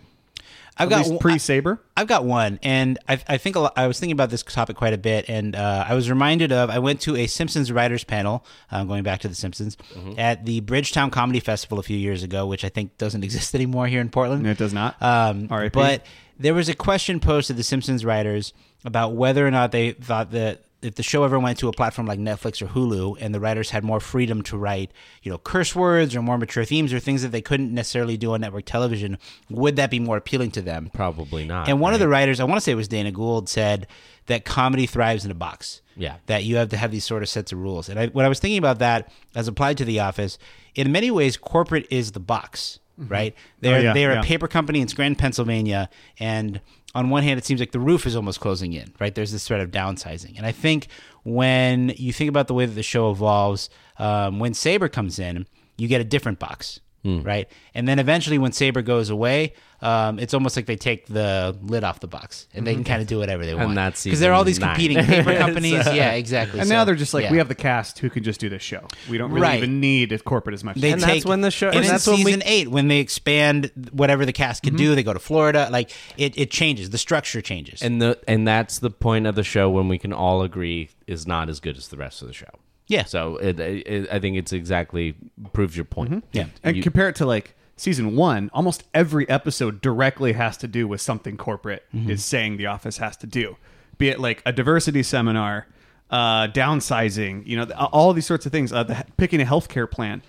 [0.78, 1.80] I've At got pre Saber.
[1.96, 4.74] I've got one, and I, I think a lot, I was thinking about this topic
[4.74, 8.04] quite a bit, and uh, I was reminded of I went to a Simpsons writers
[8.04, 9.76] panel, uh, going back to the Simpsons,
[10.16, 13.86] at the Bridgetown Comedy Festival a few years ago, which I think doesn't exist anymore
[13.86, 14.46] here in Portland.
[14.46, 15.00] It does not.
[15.02, 15.70] Um, R.I.P..
[15.74, 16.06] but
[16.38, 20.30] there was a question posed to the Simpsons writers about whether or not they thought
[20.30, 23.40] that if the show ever went to a platform like Netflix or Hulu and the
[23.40, 24.90] writers had more freedom to write,
[25.22, 28.34] you know, curse words or more mature themes or things that they couldn't necessarily do
[28.34, 29.16] on network television,
[29.48, 30.90] would that be more appealing to them?
[30.92, 31.68] Probably not.
[31.68, 33.86] And one of the writers, I want to say it was Dana Gould, said
[34.26, 35.82] that comedy thrives in a box.
[35.96, 36.16] Yeah.
[36.26, 37.88] That you have to have these sort of sets of rules.
[37.88, 40.38] And I, when I was thinking about that as applied to The Office,
[40.74, 43.12] in many ways, corporate is the box, mm-hmm.
[43.12, 43.34] right?
[43.60, 44.20] They're, Oh, yeah, they're yeah.
[44.20, 45.90] a paper company in Scranton, Pennsylvania.
[46.18, 46.60] And
[46.94, 49.14] on one hand, it seems like the roof is almost closing in, right?
[49.14, 50.36] There's this threat of downsizing.
[50.36, 50.88] And I think
[51.24, 55.46] when you think about the way that the show evolves, um, when Saber comes in,
[55.78, 57.22] you get a different box, Hmm.
[57.22, 57.48] right?
[57.74, 61.82] And then eventually, when Saber goes away, um, it's almost like they take the lid
[61.82, 63.66] off the box and they can kind of do whatever they want.
[63.70, 63.74] Mm-hmm.
[63.74, 64.76] that's because there are all these season nine.
[64.76, 65.72] competing paper companies.
[65.86, 66.60] yeah, exactly.
[66.60, 67.32] And So, now they're just like, yeah.
[67.32, 68.86] we have the cast who can just do this show.
[69.10, 69.56] We don't really Right.
[69.58, 70.76] even need a corporate as much.
[70.76, 72.68] They And take, that's when the show- And and in that's when we- season eight,
[72.68, 74.76] when they expand whatever the cast Mm-hmm.
[74.76, 75.68] can do, they go to Florida.
[75.72, 76.90] Like it, it changes.
[76.90, 77.82] The structure changes.
[77.82, 81.26] And the and that's the point of the show when we can all agree is
[81.26, 82.46] not as good as the rest of the show.
[82.86, 85.14] Yeah, So it, it, I think it's exactly
[85.52, 86.24] proves your point.
[86.32, 86.46] yeah.
[86.62, 90.86] and You- compare it to like season one, almost every episode directly has to do
[90.86, 92.10] with something corporate Mm-hmm.
[92.10, 93.56] is saying the office has to do.
[93.98, 95.66] Be it like a diversity seminar,
[96.10, 100.22] uh, downsizing, you know, all these sorts of things, uh, the, picking a healthcare plan.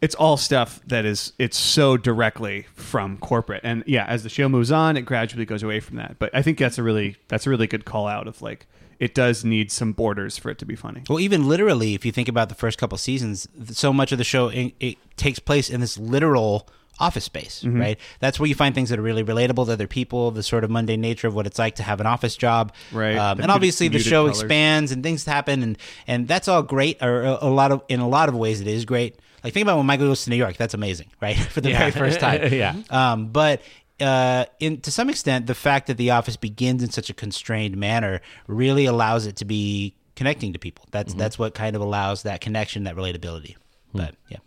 [0.00, 4.48] It's all stuff that is it's so directly from corporate, and yeah, as the show
[4.48, 6.18] moves on, it gradually goes away from that.
[6.18, 8.66] But I think that's a really that's a really good call out of like
[9.02, 11.02] it does need some borders for it to be funny.
[11.08, 14.24] Well, even literally, if you think about the first couple seasons, so much of the
[14.24, 16.68] show it, it takes place in this literal
[17.00, 17.80] office space, Mm-hmm.
[17.80, 17.98] right?
[18.20, 20.70] That's where you find things that are really relatable to other people, the sort of
[20.70, 23.16] mundane nature of what it's like to have an office job, Right.
[23.16, 24.40] Um, and obviously, the show colors.
[24.40, 27.02] expands and things happen, and and that's all great.
[27.02, 29.18] Or a, a lot of in a lot of ways, it is great.
[29.42, 30.56] Like think about when Michael goes to New York.
[30.56, 31.36] That's amazing, right?
[31.54, 32.40] For the very first time.
[32.52, 32.76] Yeah.
[32.90, 33.62] Um, but
[34.02, 37.76] uh, in to some extent, the fact that the office begins in such a constrained
[37.76, 40.84] manner really allows it to be connecting to people.
[40.90, 41.18] That's Mm-hmm.
[41.20, 43.56] that's what kind of allows that connection, that relatability.
[43.92, 43.98] Hmm.
[43.98, 44.38] But yeah,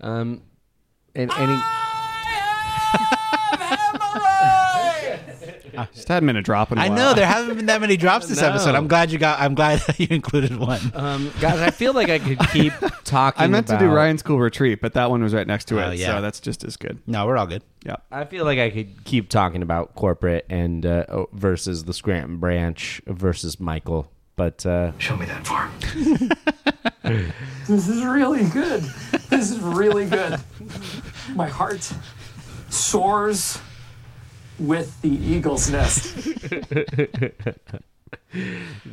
[0.00, 0.42] Um,
[1.14, 1.56] and any
[5.94, 6.92] Just hadn't been a drop in a I while.
[6.92, 8.48] I know there haven't been that many drops this No.
[8.48, 8.74] episode.
[8.74, 9.40] I'm glad you got.
[9.40, 10.80] I'm glad that you included one.
[10.94, 12.72] um, guys, I feel like I could keep
[13.04, 13.42] talking.
[13.42, 15.84] I meant to do about- Ryan School Retreat, but that one was right next to
[15.84, 16.16] Oh, it, yeah.
[16.16, 16.98] so that's just as good.
[17.06, 17.62] no, we're all good.
[17.84, 17.96] Yeah.
[18.10, 22.38] I feel like I could keep talking about corporate and uh, oh, versus the Scranton
[22.38, 25.72] branch versus Michael, but uh, Show me that farm.
[27.68, 28.82] This is really good.
[29.30, 30.40] This is really good.
[31.34, 31.92] My heart
[32.68, 33.58] soars
[34.58, 36.16] with the eagle's nest.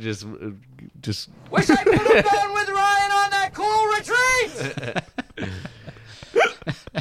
[0.00, 0.26] just
[1.00, 3.86] just Wish I could have been with Ryan on that cool
[5.36, 5.54] retreat.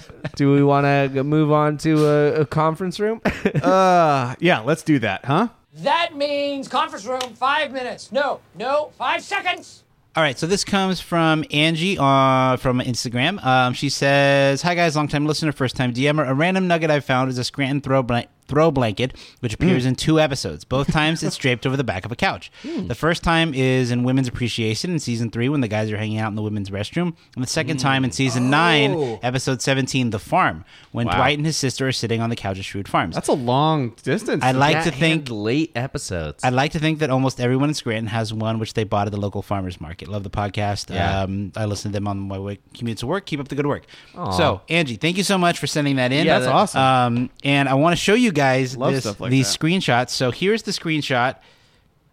[0.35, 3.21] do we want to move on to a, a conference room?
[3.61, 5.47] Uh, yeah, let's do that, huh?
[5.77, 8.11] That means conference room, five minutes.
[8.11, 9.83] No, no, five seconds.
[10.15, 13.43] All right, so this comes from Angie uh, from Instagram.
[13.43, 16.29] Um, she says, "Hi guys, long time listener, first time DMer.
[16.29, 19.95] A random nugget I found is a Scranton throw blan- throw blanket, which appears in
[19.95, 20.63] two episodes.
[20.63, 22.51] Both times it's draped over the back of a couch.
[22.63, 26.17] The first time is in Women's Appreciation in season three when the guys are hanging
[26.19, 30.19] out in the women's restroom, and the second time in season nine, episode seventeen, The
[30.19, 33.15] Farm, when Dwight and his sister are sitting on the couch at Schrute Farms.
[33.15, 34.43] That's a long distance.
[34.43, 36.43] I like to think late episodes.
[36.43, 39.11] I'd like to think that almost everyone in Scranton has one which they bought at
[39.11, 40.07] the local farmers market.
[40.07, 40.93] Love the podcast.
[40.93, 41.21] Yeah.
[41.21, 43.25] Um, I listen to them on my way commute to work.
[43.25, 43.85] Keep up the good work.
[44.13, 46.25] So, Angie, thank you so much for sending that in.
[46.25, 46.81] Yeah, That's awesome.
[46.81, 49.59] Um, and I want to show you guys Love this, stuff like these that.
[49.59, 50.09] screenshots.
[50.09, 51.37] So here's the screenshot.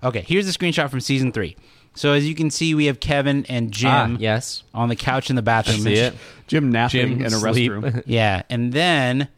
[0.02, 1.56] Okay, here's the screenshot from season three.
[1.94, 4.62] So as you can see, we have Kevin and Jim Ah, yes.
[4.72, 5.80] on the couch in the bathroom.
[5.80, 6.14] See it?
[6.46, 7.72] Jim napping Jim in a sleep.
[7.72, 8.02] restroom.
[8.06, 9.28] Yeah, and then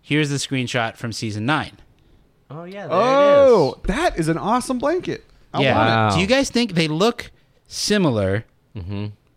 [0.00, 1.72] here's the screenshot from season nine.
[2.50, 2.88] Oh yeah.
[2.90, 5.24] Oh, that is an awesome blanket.
[5.52, 5.76] I yeah.
[5.76, 5.92] want it.
[5.92, 6.10] Wow.
[6.14, 7.30] Do you guys think they look
[7.68, 8.44] similar?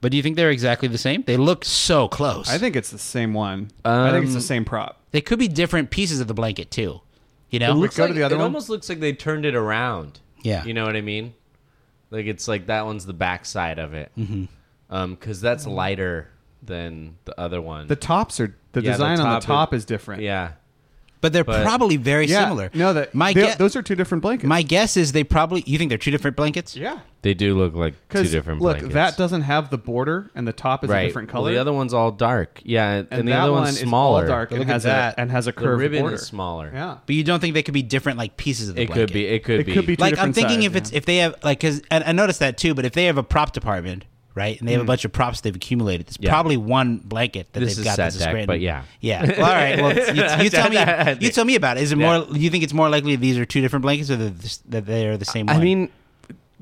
[0.02, 1.24] But do you think they're exactly the same?
[1.24, 2.50] They look so close.
[2.50, 3.70] I think it's the same one.
[3.84, 5.02] I think it's the Um, same prop.
[5.12, 7.02] they could be different pieces of the blanket too.
[7.50, 7.74] You know?
[7.74, 8.45] Let's go to the other it one.
[8.45, 10.20] almost looks like they turned it around.
[10.41, 10.64] Yeah.
[10.64, 11.34] You know what I mean?
[12.12, 14.12] Like it's like that one's the backside of it.
[14.18, 14.45] Mm-hmm.
[14.89, 16.30] Um, because that's lighter
[16.64, 17.88] than the other one.
[17.88, 20.22] The tops are the Yeah, the design on top the top is- is different.
[20.24, 20.52] yeah.
[21.22, 22.44] But they're but- probably very Yeah.
[22.44, 22.70] similar.
[22.74, 24.48] No, that my they- gue- those are two different blankets.
[24.48, 25.64] my guess is they probably.
[25.66, 26.76] You think they're two different blankets?
[26.76, 27.00] yeah.
[27.22, 28.94] They do look like two Because different look, blankets.
[28.94, 31.02] that doesn't have the border, and the top is right.
[31.02, 31.44] a different color.
[31.44, 32.62] Well, the other one's all dark.
[32.64, 34.22] Yeah, and, and the that other one one's is smaller.
[34.22, 35.16] all dark and has that.
[35.16, 36.16] a and has a The curved ribbon border.
[36.16, 36.72] is smaller.
[36.74, 36.96] Yeah.
[37.06, 39.08] But you don't think they could be different like pieces of the It blanket?
[39.08, 39.26] could be.
[39.26, 39.62] It could be.
[39.64, 39.74] It be.
[39.74, 40.98] could be two like I'm thinking sides, if it's yeah.
[41.00, 42.74] if they have like because and I noticed that too.
[42.74, 44.06] But if they have a prop department,
[44.36, 46.30] right, and they have a bunch of props they've accumulated, it's Yeah.
[46.30, 48.48] probably one blanket that This they've is got set that's a deck, Scranton.
[48.48, 48.84] but yeah.
[49.02, 49.26] yeah.
[49.26, 49.78] Well, all right.
[49.82, 49.96] Well,
[50.40, 51.18] you, you tell me.
[51.26, 51.84] You tell me about it.
[51.84, 52.26] Is it more?
[52.32, 55.18] You think it's more likely these are two different blankets, or that that they are
[55.18, 55.50] the same?
[55.50, 55.64] I one?
[55.64, 55.90] mean,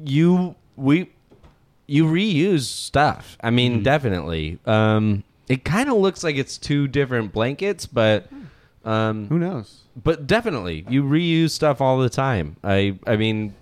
[0.04, 1.10] you we
[1.88, 3.38] you reuse stuff.
[3.42, 4.60] I mean, definitely.
[4.66, 8.28] Um, it kind of looks like it's two different blankets, but
[8.84, 9.82] um, Who knows?
[10.04, 12.58] but definitely you reuse stuff all the time.
[12.64, 13.54] I I mean,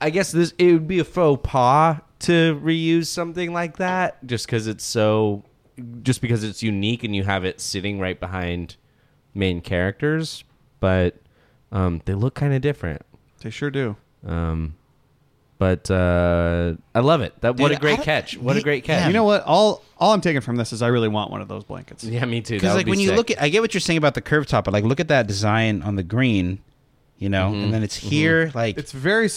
[0.00, 4.46] I guess this it would be a faux pas to reuse something like that just
[4.46, 5.44] because it's so
[6.02, 8.76] just because it's unique and you have it sitting right behind
[9.34, 10.44] main characters,
[10.80, 11.16] but
[11.72, 13.02] um, they look kind of different.
[13.42, 13.96] They sure do.
[14.26, 14.76] Um,
[15.58, 17.38] but uh, I love it.
[17.42, 18.36] That what a great catch!
[18.36, 19.06] What me- a great catch!
[19.06, 19.42] You know what?
[19.44, 22.02] All all I'm taking from this is I really want one of those blankets.
[22.04, 22.54] Yeah, me too.
[22.54, 24.46] because like be when you look at, I get what you're saying about the curve
[24.46, 26.60] top, but like look at that design on the green,
[27.18, 27.64] you know, Mm-hmm.
[27.64, 29.28] and then it's here, like It's very.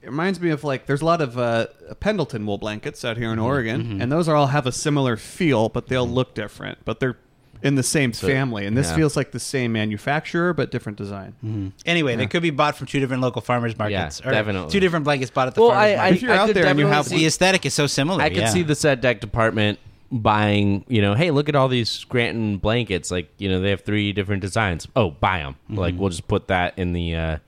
[0.00, 1.66] S- It reminds me of like there's a lot of uh,
[2.00, 5.68] Pendleton wool blankets out here in Oregon, and those are all have a similar feel,
[5.68, 6.78] but they'll look different.
[6.84, 7.16] But they're
[7.62, 8.96] in the same family, and this yeah.
[8.96, 11.72] feels like the same manufacturer but different design.
[11.84, 14.22] Anyway, they could be bought from two different local farmers markets.
[14.24, 14.70] Yeah, definitely.
[14.70, 16.08] Two different blankets bought at the well, farmers I, I.
[16.08, 18.22] If you're I out there and you definitely have- the aesthetic is so similar.
[18.22, 18.48] I could yeah.
[18.48, 19.78] see the set deck department
[20.10, 20.86] buying.
[20.88, 23.10] You know, hey, look at all these Scranton blankets.
[23.10, 24.88] Like, you know, they have three different designs.
[24.96, 25.56] Oh, buy them.
[25.64, 25.76] Mm-hmm.
[25.78, 27.38] Like, we'll just put that in the uh,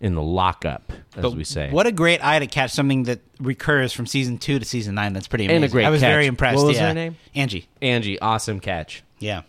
[0.00, 1.70] in the lockup, as But we say.
[1.70, 5.12] What a great eye to catch something that recurs from season two to season nine.
[5.12, 5.56] That's pretty amazing.
[5.56, 6.10] And a great I was catch.
[6.10, 6.58] very impressed.
[6.58, 6.88] What was yeah.
[6.88, 7.16] her name?
[7.34, 7.68] Angie.
[7.80, 9.02] Angie, awesome catch.
[9.18, 9.42] Yeah.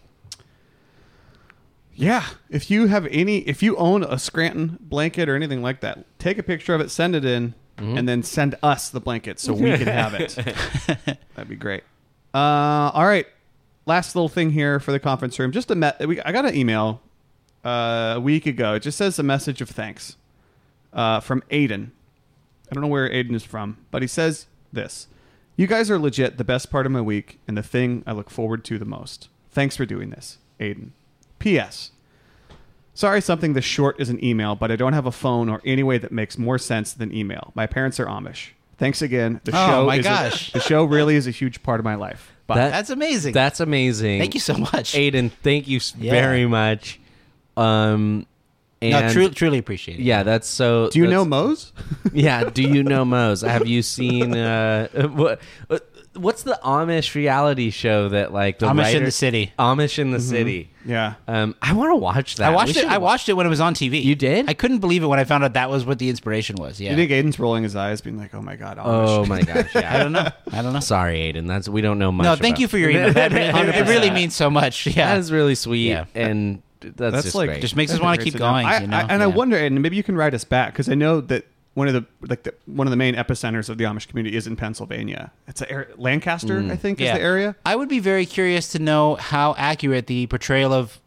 [1.93, 6.05] Yeah, if you have any, if you own a Scranton blanket or anything like that,
[6.19, 9.51] take a picture of it, send it in, and then send us the blanket so
[9.53, 10.35] we can have it.
[11.35, 11.81] That'd be great.
[12.35, 13.25] Uh, all right,
[13.87, 15.51] last little thing here for the conference room.
[15.51, 16.07] Just a met.
[16.07, 17.01] we, I got an email
[17.65, 18.75] uh, a week ago.
[18.75, 20.17] It just says a message of thanks
[20.97, 21.91] uh, from Aiden.
[22.69, 25.07] I don't know where Aiden is from, but he says this:
[25.55, 28.29] "You guys are legit the best part of my week and the thing I look
[28.29, 29.29] forward to the most.
[29.51, 30.89] Thanks for doing this, Aiden."
[31.39, 31.91] P.S.
[32.93, 35.83] Sorry, something this short is an email, but I don't have a phone or any
[35.83, 37.51] way that makes more sense than email.
[37.53, 38.49] My parents are Amish.
[38.79, 39.39] Thanks again.
[39.43, 40.51] The Oh, show my is a- gosh.
[40.51, 42.31] the show really is a huge part of my life.
[42.47, 43.33] But That- That's amazing.
[43.33, 44.19] That's amazing.
[44.19, 44.93] Thank you so much.
[44.93, 45.29] Aiden.
[45.43, 46.11] Thank you s- Yeah.
[46.11, 46.99] very much.
[47.55, 48.25] Um,
[48.81, 50.03] and no, truly, truly appreciate it.
[50.03, 50.89] yeah, that's so.
[50.89, 51.73] do you know that's- Mose?
[52.13, 52.43] Yeah.
[52.49, 53.41] Do you know Mose?
[53.41, 55.41] Have you seen uh, what?
[56.15, 59.53] What's the Amish reality show that like the Amish in the City.
[59.59, 60.71] Amish in the city.
[60.83, 61.13] yeah.
[61.27, 62.47] Um, I want to watch that.
[62.47, 62.85] I We watched it.
[62.85, 64.03] I wa- watched it when it was on TV.
[64.03, 64.49] You did?
[64.49, 66.81] I couldn't believe it when I found out that was what the inspiration was.
[66.81, 66.89] Yeah.
[66.91, 69.75] You think Aiden's rolling his eyes, being like, "Oh my god, Amish." Oh my gosh!
[69.75, 69.93] Yeah.
[69.93, 70.27] I don't know.
[70.51, 70.79] I don't know.
[70.79, 71.47] Sorry, Aiden.
[71.47, 72.23] That's we don't know much.
[72.25, 73.13] No, thank about- you for your email.
[73.13, 74.87] That, it, it really means so much.
[74.87, 75.09] Yeah.
[75.13, 76.05] That is really sweet, Yeah.
[76.15, 77.61] and that's, That's just like great.
[77.61, 78.65] Just makes us want to keep going.
[78.65, 78.97] I, you know?
[78.97, 81.45] I, and I wonder, and maybe you can write us back because I know that
[81.73, 84.47] one of the like the, one of the main epicenters of the Amish community is
[84.47, 85.31] in Pennsylvania.
[85.47, 87.55] It's a, ar- Lancaster, I think, is the area.
[87.65, 90.99] I would be very curious to know how accurate the portrayal of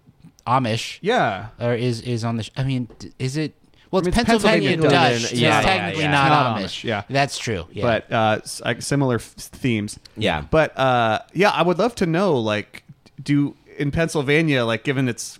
[0.46, 2.44] Amish Yeah, or is is on the.
[2.44, 3.54] Sh- I mean, is it?
[3.90, 5.22] Well, I mean, it's it's Pennsylvania, Pennsylvania Dutch.
[5.22, 5.30] Dutch.
[5.30, 6.10] so Yeah, it's yeah, technically yeah.
[6.12, 6.64] not, Not Amish.
[6.64, 7.02] Amish, yeah.
[7.10, 7.66] that's true.
[7.72, 7.82] Yeah.
[7.82, 9.98] but uh, similar f- themes.
[10.16, 10.42] Yeah.
[10.48, 12.84] but uh, yeah, I would love to know, like,
[13.20, 15.39] do in Pennsylvania, like, given its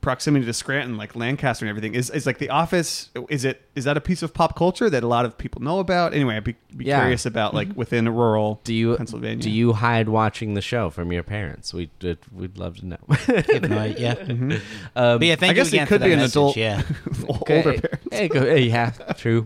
[0.00, 3.10] proximity to Scranton, like Lancaster and everything, is is like the office?
[3.28, 5.78] Is it is that a piece of pop culture that a lot of people know
[5.78, 6.14] about?
[6.14, 7.00] Anyway, I'd be, be Yeah.
[7.00, 9.42] curious about like within rural do you Pennsylvania.
[9.42, 11.74] do you hide watching the show from your parents?
[11.74, 12.98] We would we'd love to know.
[13.28, 14.16] Yeah, no idea.
[14.96, 16.32] Um, But yeah, thank I guess you again it could for that be an message.
[16.32, 16.82] adult, Yeah.
[17.28, 18.06] older hey, parents.
[18.10, 19.42] hey, go, hey, yeah, true.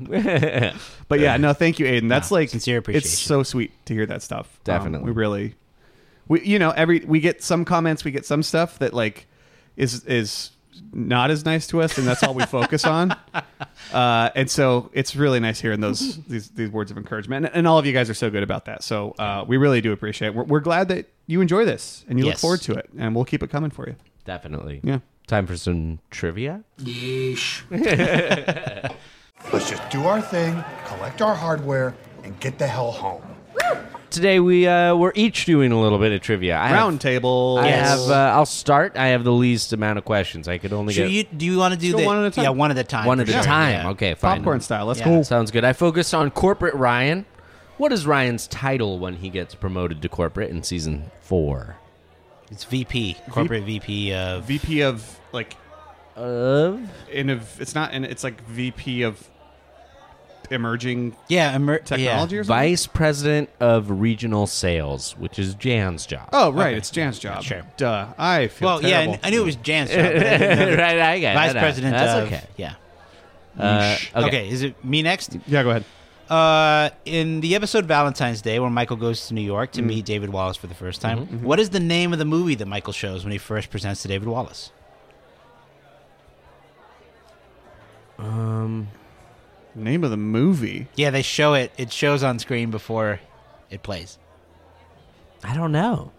[1.09, 2.09] But yeah, no, thank you, Aiden.
[2.09, 3.07] That's No, like sincere appreciation.
[3.07, 4.46] It's so sweet to hear that stuff.
[4.55, 5.07] Um, Definitely.
[5.07, 5.55] we really,
[6.28, 9.26] we you know every we get some comments, we get some stuff that like
[9.76, 10.50] is is
[10.92, 13.14] not as nice to us, and that's all we focus on.
[13.92, 17.66] Uh, and so it's really nice hearing those these these words of encouragement, and, and
[17.68, 18.82] all of you guys are so good about that.
[18.82, 20.28] So uh, we really do appreciate.
[20.28, 20.34] it.
[20.34, 23.26] We're, we're glad that you enjoy this and you look forward to it, and we'll
[23.26, 23.94] keep it coming for you.
[24.24, 24.80] Definitely.
[24.82, 25.00] Yeah.
[25.26, 26.64] Time for some trivia.
[26.80, 27.62] Yeesh.
[29.52, 31.94] Let's just do our thing, collect our hardware,
[32.24, 33.22] and get the hell home.
[34.14, 36.56] Today we uh, we're each doing a little bit of trivia.
[36.56, 37.58] I Round have, table.
[37.60, 37.88] I Yes.
[38.06, 38.10] have.
[38.10, 38.96] Uh, I'll start.
[38.96, 40.46] I have the least amount of questions.
[40.46, 42.26] I could only Should get you, do you want to do go the one at
[42.26, 42.44] a time.
[42.44, 43.06] Yeah, one at a time.
[43.06, 43.42] one for at a sure.
[43.42, 43.72] time.
[43.72, 43.90] Yeah.
[43.90, 44.36] Okay, fine.
[44.36, 44.86] popcorn style.
[44.86, 45.06] Let's Yeah.
[45.06, 45.22] go.
[45.24, 45.64] Sounds good.
[45.64, 47.26] I focused on corporate Ryan.
[47.76, 51.74] What is Ryan's title when he gets promoted to corporate in season four?
[52.52, 54.44] It's VP, corporate VP of.
[54.44, 55.56] VP of like
[56.14, 59.28] Of in a, it's not and it's like VP of
[60.51, 62.05] emerging Yeah, emer- technology
[62.36, 62.40] Yeah.
[62.40, 62.45] or something.
[62.47, 66.28] vice president of regional sales, which is Jan's job.
[66.32, 67.42] Oh right, it's Jan's job.
[67.42, 67.62] Sure.
[67.76, 68.07] Duh.
[68.18, 69.18] I feel Well, yeah, terrible.
[69.22, 69.99] I, I knew it was Jan's job.
[70.01, 70.20] I didn't
[70.59, 71.61] know that- right, I got Vice that.
[71.61, 72.26] president That's of.
[72.32, 72.45] okay.
[72.57, 72.74] Yeah.
[73.59, 74.26] Uh, Okay.
[74.26, 74.49] okay.
[74.49, 75.36] is it me next?
[75.47, 75.84] yeah, go ahead.
[76.28, 79.80] Uh, in the episode Valentine's Day, where Michael goes to New York Mm-hmm.
[79.82, 82.55] to meet David Wallace for the first time, what is the name of the movie
[82.55, 84.70] that Michael shows when he first presents to David Wallace?
[89.74, 90.88] Name of the movie.
[90.94, 91.72] Yeah, they show it.
[91.76, 93.20] It shows on screen before
[93.70, 94.18] it plays.
[95.42, 96.12] I don't know.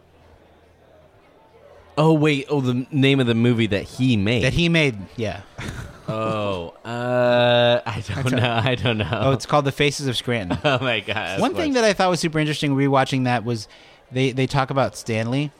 [1.98, 2.46] Oh wait!
[2.50, 4.44] Oh, the name of the movie that he made.
[4.44, 4.98] That he made.
[5.16, 5.42] Yeah.
[6.08, 8.62] Oh, uh, I don't know.
[8.64, 9.10] I don't know.
[9.12, 10.60] Oh, it's called The Faces of Scranton.
[10.64, 11.42] oh my god!
[11.42, 13.68] One thing that I thought was super interesting rewatching that was
[14.12, 15.52] they they talk about Stanley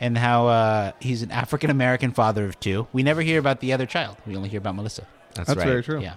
[0.00, 2.86] and how uh, he's an African American father of two.
[2.94, 4.16] We never hear about the other child.
[4.26, 5.06] We only hear about Melissa.
[5.34, 5.66] that's, That's right.
[5.66, 6.00] very true.
[6.00, 6.14] Yeah.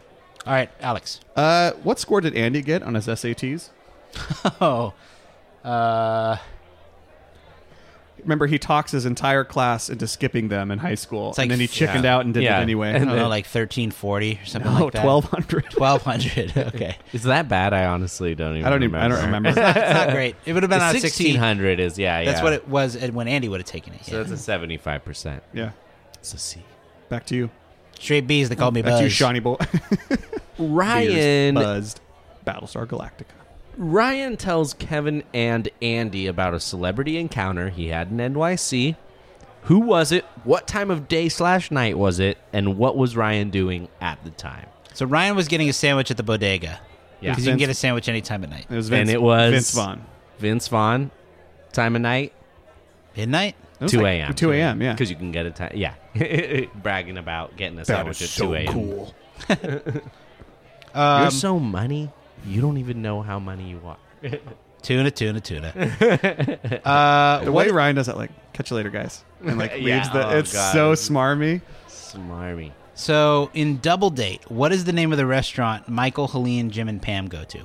[0.48, 1.20] All right, Alex.
[1.36, 3.70] Uh, what score did Andy get on his SATs?
[4.62, 4.94] Oh,
[5.64, 6.38] uh,
[8.24, 11.60] Remember, he talks his entire class into skipping them in high school, like- and then
[11.60, 12.16] he chickened yeah.
[12.16, 12.58] out and did Yeah.
[12.58, 12.90] it anyway.
[12.90, 15.02] I And don't know, like thirteen forty or something no, like that.
[15.04, 15.66] twelve hundred.
[15.70, 16.52] Twelve hundred.
[16.58, 16.98] Okay.
[17.14, 17.74] Is that bad?
[17.74, 18.66] I honestly don't even.
[18.66, 18.96] I don't even.
[19.00, 19.50] I don't remember.
[19.50, 20.36] it's not great.
[20.46, 21.36] It would have been on Sixteen sixteen.
[21.36, 22.24] hundred is yeah.
[22.26, 22.44] That's yeah.
[22.44, 24.04] what it was uh, when Andy would have taken it.
[24.04, 24.18] So yeah.
[24.24, 25.44] that's a seventy-five percent.
[25.54, 25.72] yeah.
[26.16, 26.62] It's a C.
[27.10, 27.50] Back to you.
[28.00, 28.50] Straight B's.
[28.50, 29.00] They called me Back Buzz.
[29.00, 29.58] to you, shiny Boy.
[30.60, 32.00] Ryan buzzed.
[32.46, 33.26] Battlestar Galactica.
[33.78, 38.96] Ryan tells Kevin and Andy about a celebrity encounter he had in NYC.
[39.64, 40.24] Who was it?
[40.46, 42.38] What time of day slash night was it?
[42.54, 44.68] And what was Ryan doing at the time?
[44.94, 46.80] So Ryan was getting a sandwich at the bodega.
[47.20, 47.32] Yeah.
[47.32, 48.66] Because you can Vince- get a sandwich anytime at night.
[48.70, 50.02] It was And it was- Vince Vaughn.
[50.40, 51.12] Vince Vaughn.
[51.74, 52.34] Time of night.
[53.16, 53.56] Midnight?
[53.80, 54.34] It was Two like a.m.
[54.34, 54.82] 2 a.m.
[54.82, 54.94] Yeah.
[54.94, 55.72] Because you can get a time.
[55.76, 55.94] Yeah.
[56.76, 58.74] Bragging about getting a sandwich at 2 a.m.
[58.74, 59.14] cool.
[60.96, 62.10] You're so money.
[62.46, 63.98] You don't even know how money you are.
[64.84, 65.68] Tuna, tuna, tuna.
[66.86, 69.24] uh, The way Ryan does that, like, catch you later, guys.
[69.44, 70.26] And, like, Yeah, leaves the.
[70.28, 70.72] oh, it's God.
[70.74, 71.62] so smarmy.
[71.90, 72.72] Smarmy.
[72.94, 77.02] so in Double Date, what is the name of the restaurant Michael, Helene, Jim, and
[77.02, 77.60] Pam go to?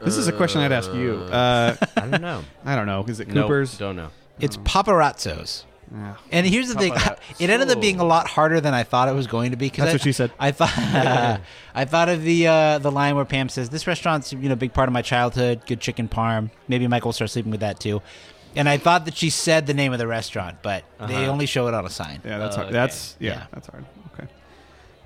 [0.00, 1.14] This is a question I'd ask you.
[1.30, 2.44] Uh, I don't know.
[2.64, 3.04] I don't know.
[3.08, 3.78] Is it Nope, Cooper's?
[3.78, 4.08] don't know.
[4.38, 5.64] It's Paparazzo's.
[5.94, 6.16] Yeah.
[6.32, 6.92] And here's the thing:
[7.38, 9.70] it ended up being a lot harder than I thought it was going to be.
[9.70, 10.32] 'cause That's I- what she said.
[10.38, 10.72] I thought
[11.74, 14.56] I thought of the uh, the line where Pam says, "This restaurant's you know a
[14.56, 15.62] big part of my childhood.
[15.66, 16.50] Good chicken parm.
[16.66, 18.02] Maybe Michael will start sleeping with that too."
[18.56, 21.68] And I thought that she said the name of the restaurant, but they only show
[21.68, 22.20] it on a sign.
[22.24, 22.66] Yeah, that's hard.
[22.68, 22.72] okay.
[22.72, 23.46] That's yeah, Yeah.
[23.52, 23.84] that's hard.
[24.14, 24.26] Okay.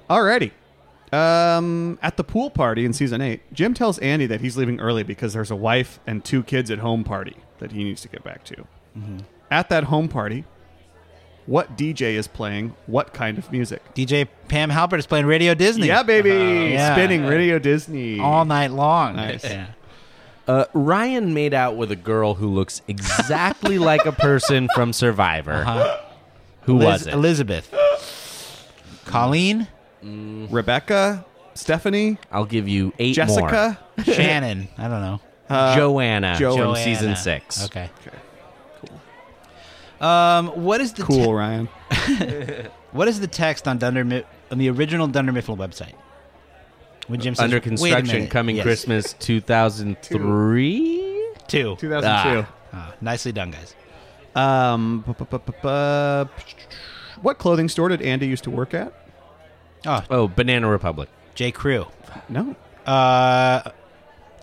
[0.09, 0.53] Alrighty.
[1.13, 5.03] Um, at the pool party in season eight, Jim tells Andy that he's leaving early
[5.03, 8.23] because there's a wife and two kids at home party that he needs to get
[8.23, 8.55] back to.
[8.97, 9.19] Mm-hmm.
[9.51, 10.45] At that home party,
[11.47, 12.75] what DJ is playing?
[12.87, 13.83] What kind of music?
[13.95, 15.89] DJ Pam Halpert is playing Radio Disney.
[15.89, 16.29] Yeah, baby,
[16.75, 16.95] Yeah.
[16.95, 19.17] spinning Radio Disney all night long.
[19.17, 19.43] Nice.
[19.45, 19.67] Yeah.
[20.47, 25.65] Uh, Ryan made out with a girl who looks exactly like a person from Survivor.
[26.63, 27.15] Who Liz- was it?
[27.15, 27.75] Elizabeth.
[29.07, 29.67] Colleen,
[30.03, 31.25] Rebecca,
[31.55, 33.79] Stephanie, I'll give you eight Jessica.
[34.05, 34.69] Shannon.
[34.79, 35.21] I don't know.
[35.51, 35.77] more.
[35.77, 36.85] Joanna Jo- from Joanna.
[36.85, 37.65] season six.
[37.67, 37.91] Okay.
[40.01, 41.67] Um, what is the te- Cool, Ryan.
[42.93, 45.93] what is the text on Dunder Mi- on the original Dunder Mifflin website?
[47.07, 48.63] When Jim says, Under construction, coming Yes.
[48.63, 51.35] Christmas 2003.
[51.49, 51.77] two.
[51.77, 52.47] 2002.
[52.73, 53.75] Ah, nicely done, guys.
[54.35, 56.29] Um, bu- bu- bu- bu- bu-
[57.21, 58.93] what clothing store did Andy used to work at?
[59.87, 61.09] Oh, Oh, Banana Republic.
[61.35, 61.51] J.
[61.53, 61.87] Crew.
[62.29, 62.55] No.
[62.87, 63.71] Uh,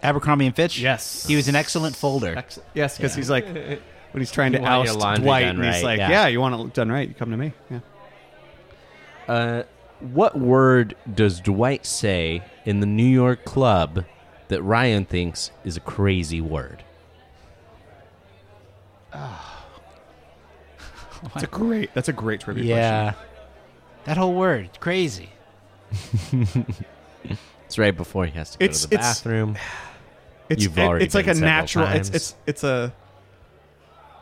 [0.03, 0.79] Abercrombie and Fitch.
[0.79, 1.25] Yes.
[1.27, 2.35] he was an excellent folder.
[2.37, 3.81] Ex- yes, because he's like when
[4.19, 6.09] he's trying to You want your oust laundry Dwight, done and he's right, like, yeah.
[6.09, 6.27] yeah.
[6.27, 7.79] you want it done right, you come to me." Yeah.
[9.27, 9.63] Uh,
[9.99, 14.05] what word does Dwight say in the New York club
[14.47, 16.83] that Ryan thinks is a crazy word?
[21.33, 21.93] That's a great.
[21.93, 22.77] That's a great trivia question.
[22.77, 23.13] Yeah,
[24.07, 25.29] that whole word, crazy.
[27.65, 29.53] It's right before he has to go It's- to the it's- bathroom.
[29.55, 29.71] question.
[30.49, 31.85] It's You've it- already it's like a several natural.
[31.87, 32.15] It's times.
[32.15, 32.93] it's it's a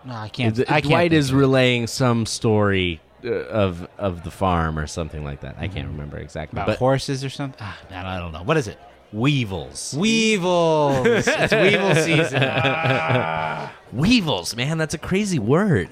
[0.03, 0.59] No, I can't.
[0.61, 1.39] I can't Dwight think is of it.
[1.39, 5.55] relaying some story uh, of of the farm or something like that.
[5.59, 6.57] I can't remember exactly.
[6.57, 7.59] about but horses or something.
[7.61, 8.41] Ah, no, I don't know.
[8.41, 8.79] What is it?
[9.13, 9.93] weevils.
[9.95, 11.05] Weevils.
[11.27, 13.69] it's Weevil season.
[13.93, 15.89] Weevils, man, that's a crazy word.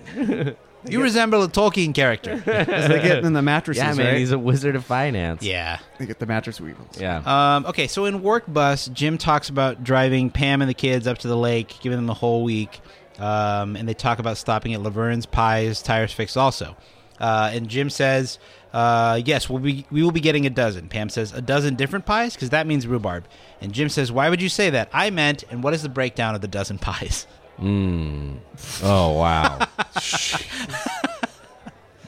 [0.88, 2.32] You resemble a Tolkien character.
[2.46, 3.82] as they get in the mattresses.
[3.82, 4.18] yeah, man, right?
[4.18, 5.42] he's a wizard of finance.
[5.44, 5.80] yeah.
[5.98, 7.00] they get the mattress weevils.
[7.00, 7.22] Yeah.
[7.56, 11.18] Um, okay, so in Work Bus, Jim talks about driving Pam and the kids up
[11.20, 12.82] to the lake, giving them the whole week,
[13.20, 16.76] um, and they talk about stopping at Laverne's Pies Tires Fix also.
[17.20, 18.40] Uh, and Jim says,
[18.74, 22.06] uh, "Yes, we'll be we will be getting a dozen." Pam says, "A dozen different
[22.06, 23.26] pies, because that means rhubarb."
[23.62, 26.34] And Jim says, "Why would you say that?" I meant, and what is the breakdown
[26.36, 27.28] of the dozen pies?
[27.62, 29.60] Oh wow.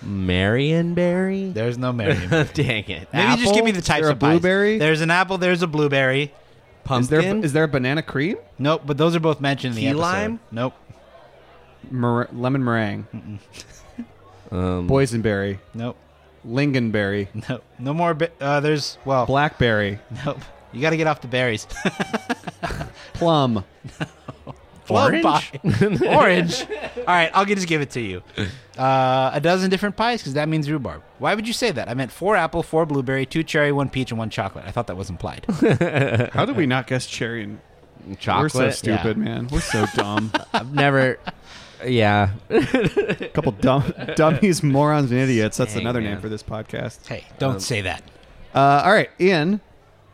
[0.05, 1.53] Marionberry.
[1.53, 2.29] There's no Marion.
[2.53, 3.07] Dang it.
[3.11, 4.31] Maybe just give me the Is types there a of pies.
[4.33, 4.77] blueberry?
[4.77, 5.37] There's an apple.
[5.37, 6.23] There's a blueberry.
[6.91, 7.43] Is there Pumpkin.
[7.43, 8.37] is there a banana cream?
[8.59, 10.01] Nope, but those are both mentioned in the Key episode.
[10.01, 10.39] lime?
[10.51, 10.73] Nope.
[11.89, 13.07] Mer- lemon meringue,
[14.51, 15.97] um, boysenberry, Nope.
[16.47, 17.63] lingonberry, Nope.
[17.79, 18.13] No more.
[18.15, 19.25] Ba- uh, there's well.
[19.25, 20.39] blackberry, Nope.
[20.73, 21.65] You got to get off the berries.
[23.13, 23.63] plum.
[24.85, 25.23] Plum Orange?
[25.23, 25.59] pie.
[26.07, 26.61] Orange.
[26.97, 28.21] All right, I'll just give it to you.
[28.77, 31.01] Uh, a dozen different pies because that means rhubarb.
[31.19, 31.89] Why would you say that?
[31.89, 34.65] I meant four apple, four blueberry, two cherry, one peach, and one chocolate.
[34.67, 35.45] I thought that was implied.
[36.33, 37.43] How did we not guess cherry?
[37.43, 37.59] And
[38.19, 38.53] chocolate.
[38.53, 39.23] we're so stupid, yeah.
[39.23, 39.47] man.
[39.47, 40.31] We're so dumb.
[40.53, 41.19] I've never.
[41.85, 42.29] Yeah.
[42.49, 45.57] A couple dumb dummies, morons, and idiots.
[45.57, 46.11] That's Dang, another man.
[46.13, 47.05] name for this podcast.
[47.07, 48.03] hey, don't say that.
[48.53, 49.59] Uh, all right, Ian,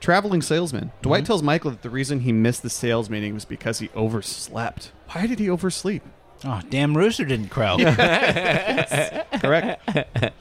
[0.02, 0.86] traveling salesman.
[0.88, 1.02] Mm-hmm.
[1.04, 4.92] Dwight tells Michael that the reason he missed the sales meeting was because he overslept.
[5.12, 6.04] Why did he oversleep?
[6.44, 7.78] Oh, damn rooster didn't crow.
[9.40, 9.88] Correct.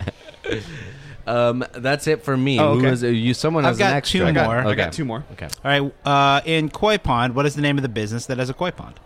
[1.26, 2.58] Um, that's it for me.
[2.58, 2.88] Oh, okay.
[2.88, 3.10] is it?
[3.10, 3.34] you?
[3.34, 4.20] Someone I've has got an extra.
[4.20, 4.56] two I got, more.
[4.56, 4.74] I Okay.
[4.76, 5.24] got two more.
[5.32, 5.48] Okay.
[5.64, 5.92] All right.
[6.04, 8.70] Uh, in Koi Pond, what is the name of the business that has a koi
[8.72, 8.98] pond?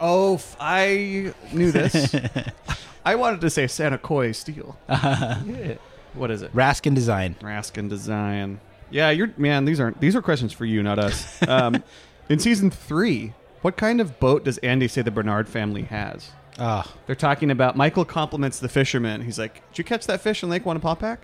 [0.00, 2.14] Oh, f- I knew this.
[3.04, 4.78] I wanted to say Saticoy Steel.
[6.14, 6.54] What is it?
[6.54, 7.34] Raskin Design.
[7.42, 8.60] Raskin Design.
[8.90, 9.64] Yeah, you're man.
[9.64, 11.40] These aren't these are questions for you, not us.
[11.48, 11.82] Um,
[12.28, 13.32] in season three,
[13.62, 16.30] what kind of boat does Andy say the Bernard family has?
[16.58, 19.22] Oh, They're talking about Michael compliments the fisherman.
[19.22, 21.18] He's like, "Did you catch that fish in Lake Wallenpaupack?"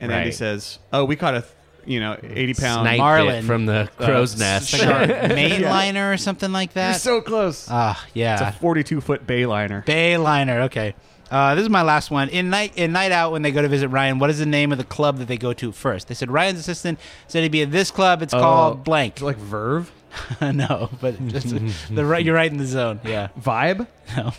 [0.00, 0.34] And Andy Right.
[0.34, 1.52] says, "Oh, we caught a, th-
[1.86, 3.44] you know, eighty pound Striped Marlin.
[3.44, 4.68] it from the crow's nest.
[4.70, 7.00] shark." mainliner or something like You're that.
[7.00, 7.66] so close.
[7.70, 8.34] Ah, yeah.
[8.34, 8.48] it's yeah.
[8.50, 9.84] a forty-two foot bayliner.
[9.84, 10.60] Bayliner.
[10.66, 10.94] Okay.
[11.30, 12.28] Uh, this is my last one.
[12.30, 14.72] In night in night out when they go to visit Ryan, what is the name
[14.72, 16.08] of the club that they go to first?
[16.08, 18.22] They said Ryan's assistant said he'd be at this club.
[18.22, 19.20] It's called blank.
[19.20, 19.92] Like Verve?
[20.40, 21.48] no, but just
[21.94, 22.24] the right.
[22.24, 23.00] You're right in the zone.
[23.04, 23.28] Yeah.
[23.38, 23.86] Vibe?
[24.16, 24.32] No.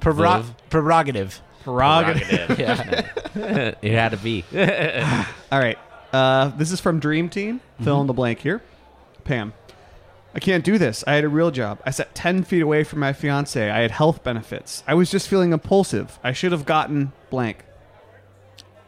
[0.00, 1.40] Prerog- prerogative.
[1.64, 2.58] Prerogative.
[3.36, 3.74] Yeah.
[3.82, 4.44] it had to be.
[5.52, 5.78] All right.
[6.12, 7.60] Uh, this is from Dream Team.
[7.82, 8.62] Fill in the blank here.
[9.24, 9.52] Pam.
[10.36, 11.02] I can't do this.
[11.06, 11.80] I had a real job.
[11.86, 13.70] I sat 10 feet away from my fiance.
[13.70, 14.84] I had health benefits.
[14.86, 16.18] I was just feeling impulsive.
[16.22, 17.64] I should have gotten blank.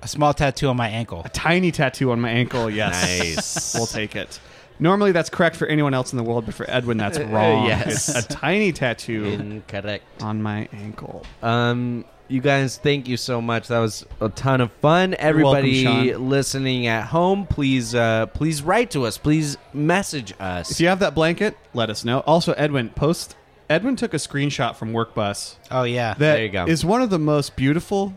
[0.03, 1.23] A small tattoo on my ankle.
[1.25, 2.69] A tiny tattoo on my ankle.
[2.79, 3.19] Yes.
[3.19, 3.75] Nice.
[3.75, 4.39] we'll take it.
[4.79, 7.65] Normally that's correct for anyone else in the world, but for Edwin that's wrong.
[7.67, 8.09] yes.
[8.15, 10.05] It's a tiny tattoo Incorrect.
[10.23, 11.25] on my ankle.
[11.43, 13.69] Um, you guys, thank you so much.
[13.69, 15.15] That was a ton of fun.
[15.19, 16.29] Everybody Sean.
[16.29, 19.17] listening at home, please, uh, please write to us.
[19.19, 20.71] Please message us.
[20.71, 22.21] If you have that blanket, let us know.
[22.21, 23.35] Also, Edwin, post.
[23.71, 26.15] Edwin took a screenshot from Workbus Oh yeah.
[26.15, 26.65] that There you go.
[26.67, 28.15] is one of the most beautiful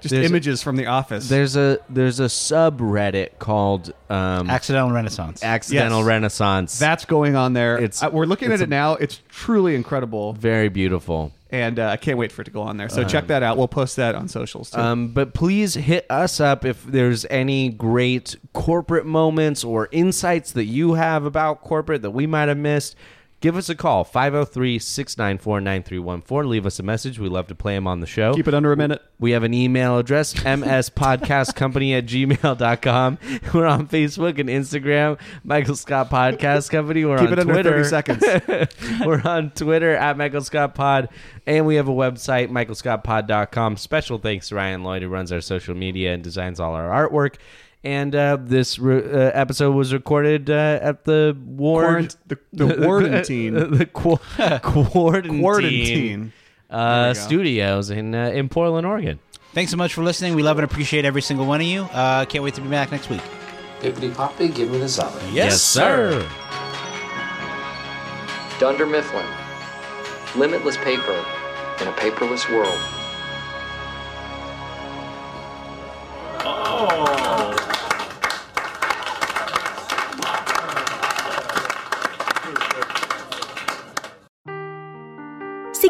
[0.00, 1.28] just There's- images from the office.
[1.28, 5.42] There's a there's a subreddit called um, Accidental Renaissance.
[5.42, 6.06] Accidental Yes.
[6.06, 6.78] Renaissance.
[6.78, 7.76] That's going on there.
[7.78, 8.94] It's- Uh, we're looking it's at it now.
[8.94, 11.32] It's truly incredible, very beautiful.
[11.54, 12.88] And uh, I can't wait for it to go on there.
[12.88, 13.56] So check that out.
[13.56, 14.80] We'll post that on socials too.
[14.80, 20.64] Um, but please hit us up if there's any great corporate moments or insights that
[20.64, 22.96] you have about corporate that we might have missed.
[23.44, 26.50] Give us a call, 503 694 9314.
[26.50, 27.18] Leave us a message.
[27.18, 28.32] We love to play them on the show.
[28.32, 29.02] Keep it under a minute.
[29.20, 33.18] We have an email address, mspodcastcompany at gmail.com.
[33.52, 37.04] We're on Facebook and Instagram, Michael Scott Podcast Company.
[37.04, 37.84] We're Keep on it under Twitter.
[37.84, 39.04] 30 seconds.
[39.04, 41.10] We're on Twitter at Michael Scott Pod,
[41.46, 43.76] and we have a website, michaelscottpod.com.
[43.76, 47.34] Special thanks to Ryan Lloyd, who runs our social media and designs all our artwork.
[47.84, 52.74] And uh, this re- uh, episode was recorded uh, at the Ward, Quarant- the- the
[52.82, 53.54] Quarantine.
[53.78, 54.16] the qu-
[54.62, 56.32] quarantine, Quarantine.
[56.70, 57.20] Uh, There we go.
[57.20, 59.18] studios in uh, in Portland, Oregon.
[59.52, 60.34] Thanks so much for listening.
[60.34, 61.82] We love and appreciate every single one of you.
[61.82, 63.20] Uh, can't wait to be back next week.
[63.82, 65.20] Hippity Poppy, give me the zombie.
[65.30, 66.26] Yes, sir.
[68.58, 69.26] Dunder Mifflin.
[70.36, 71.12] Limitless paper
[71.82, 72.80] in a paperless world.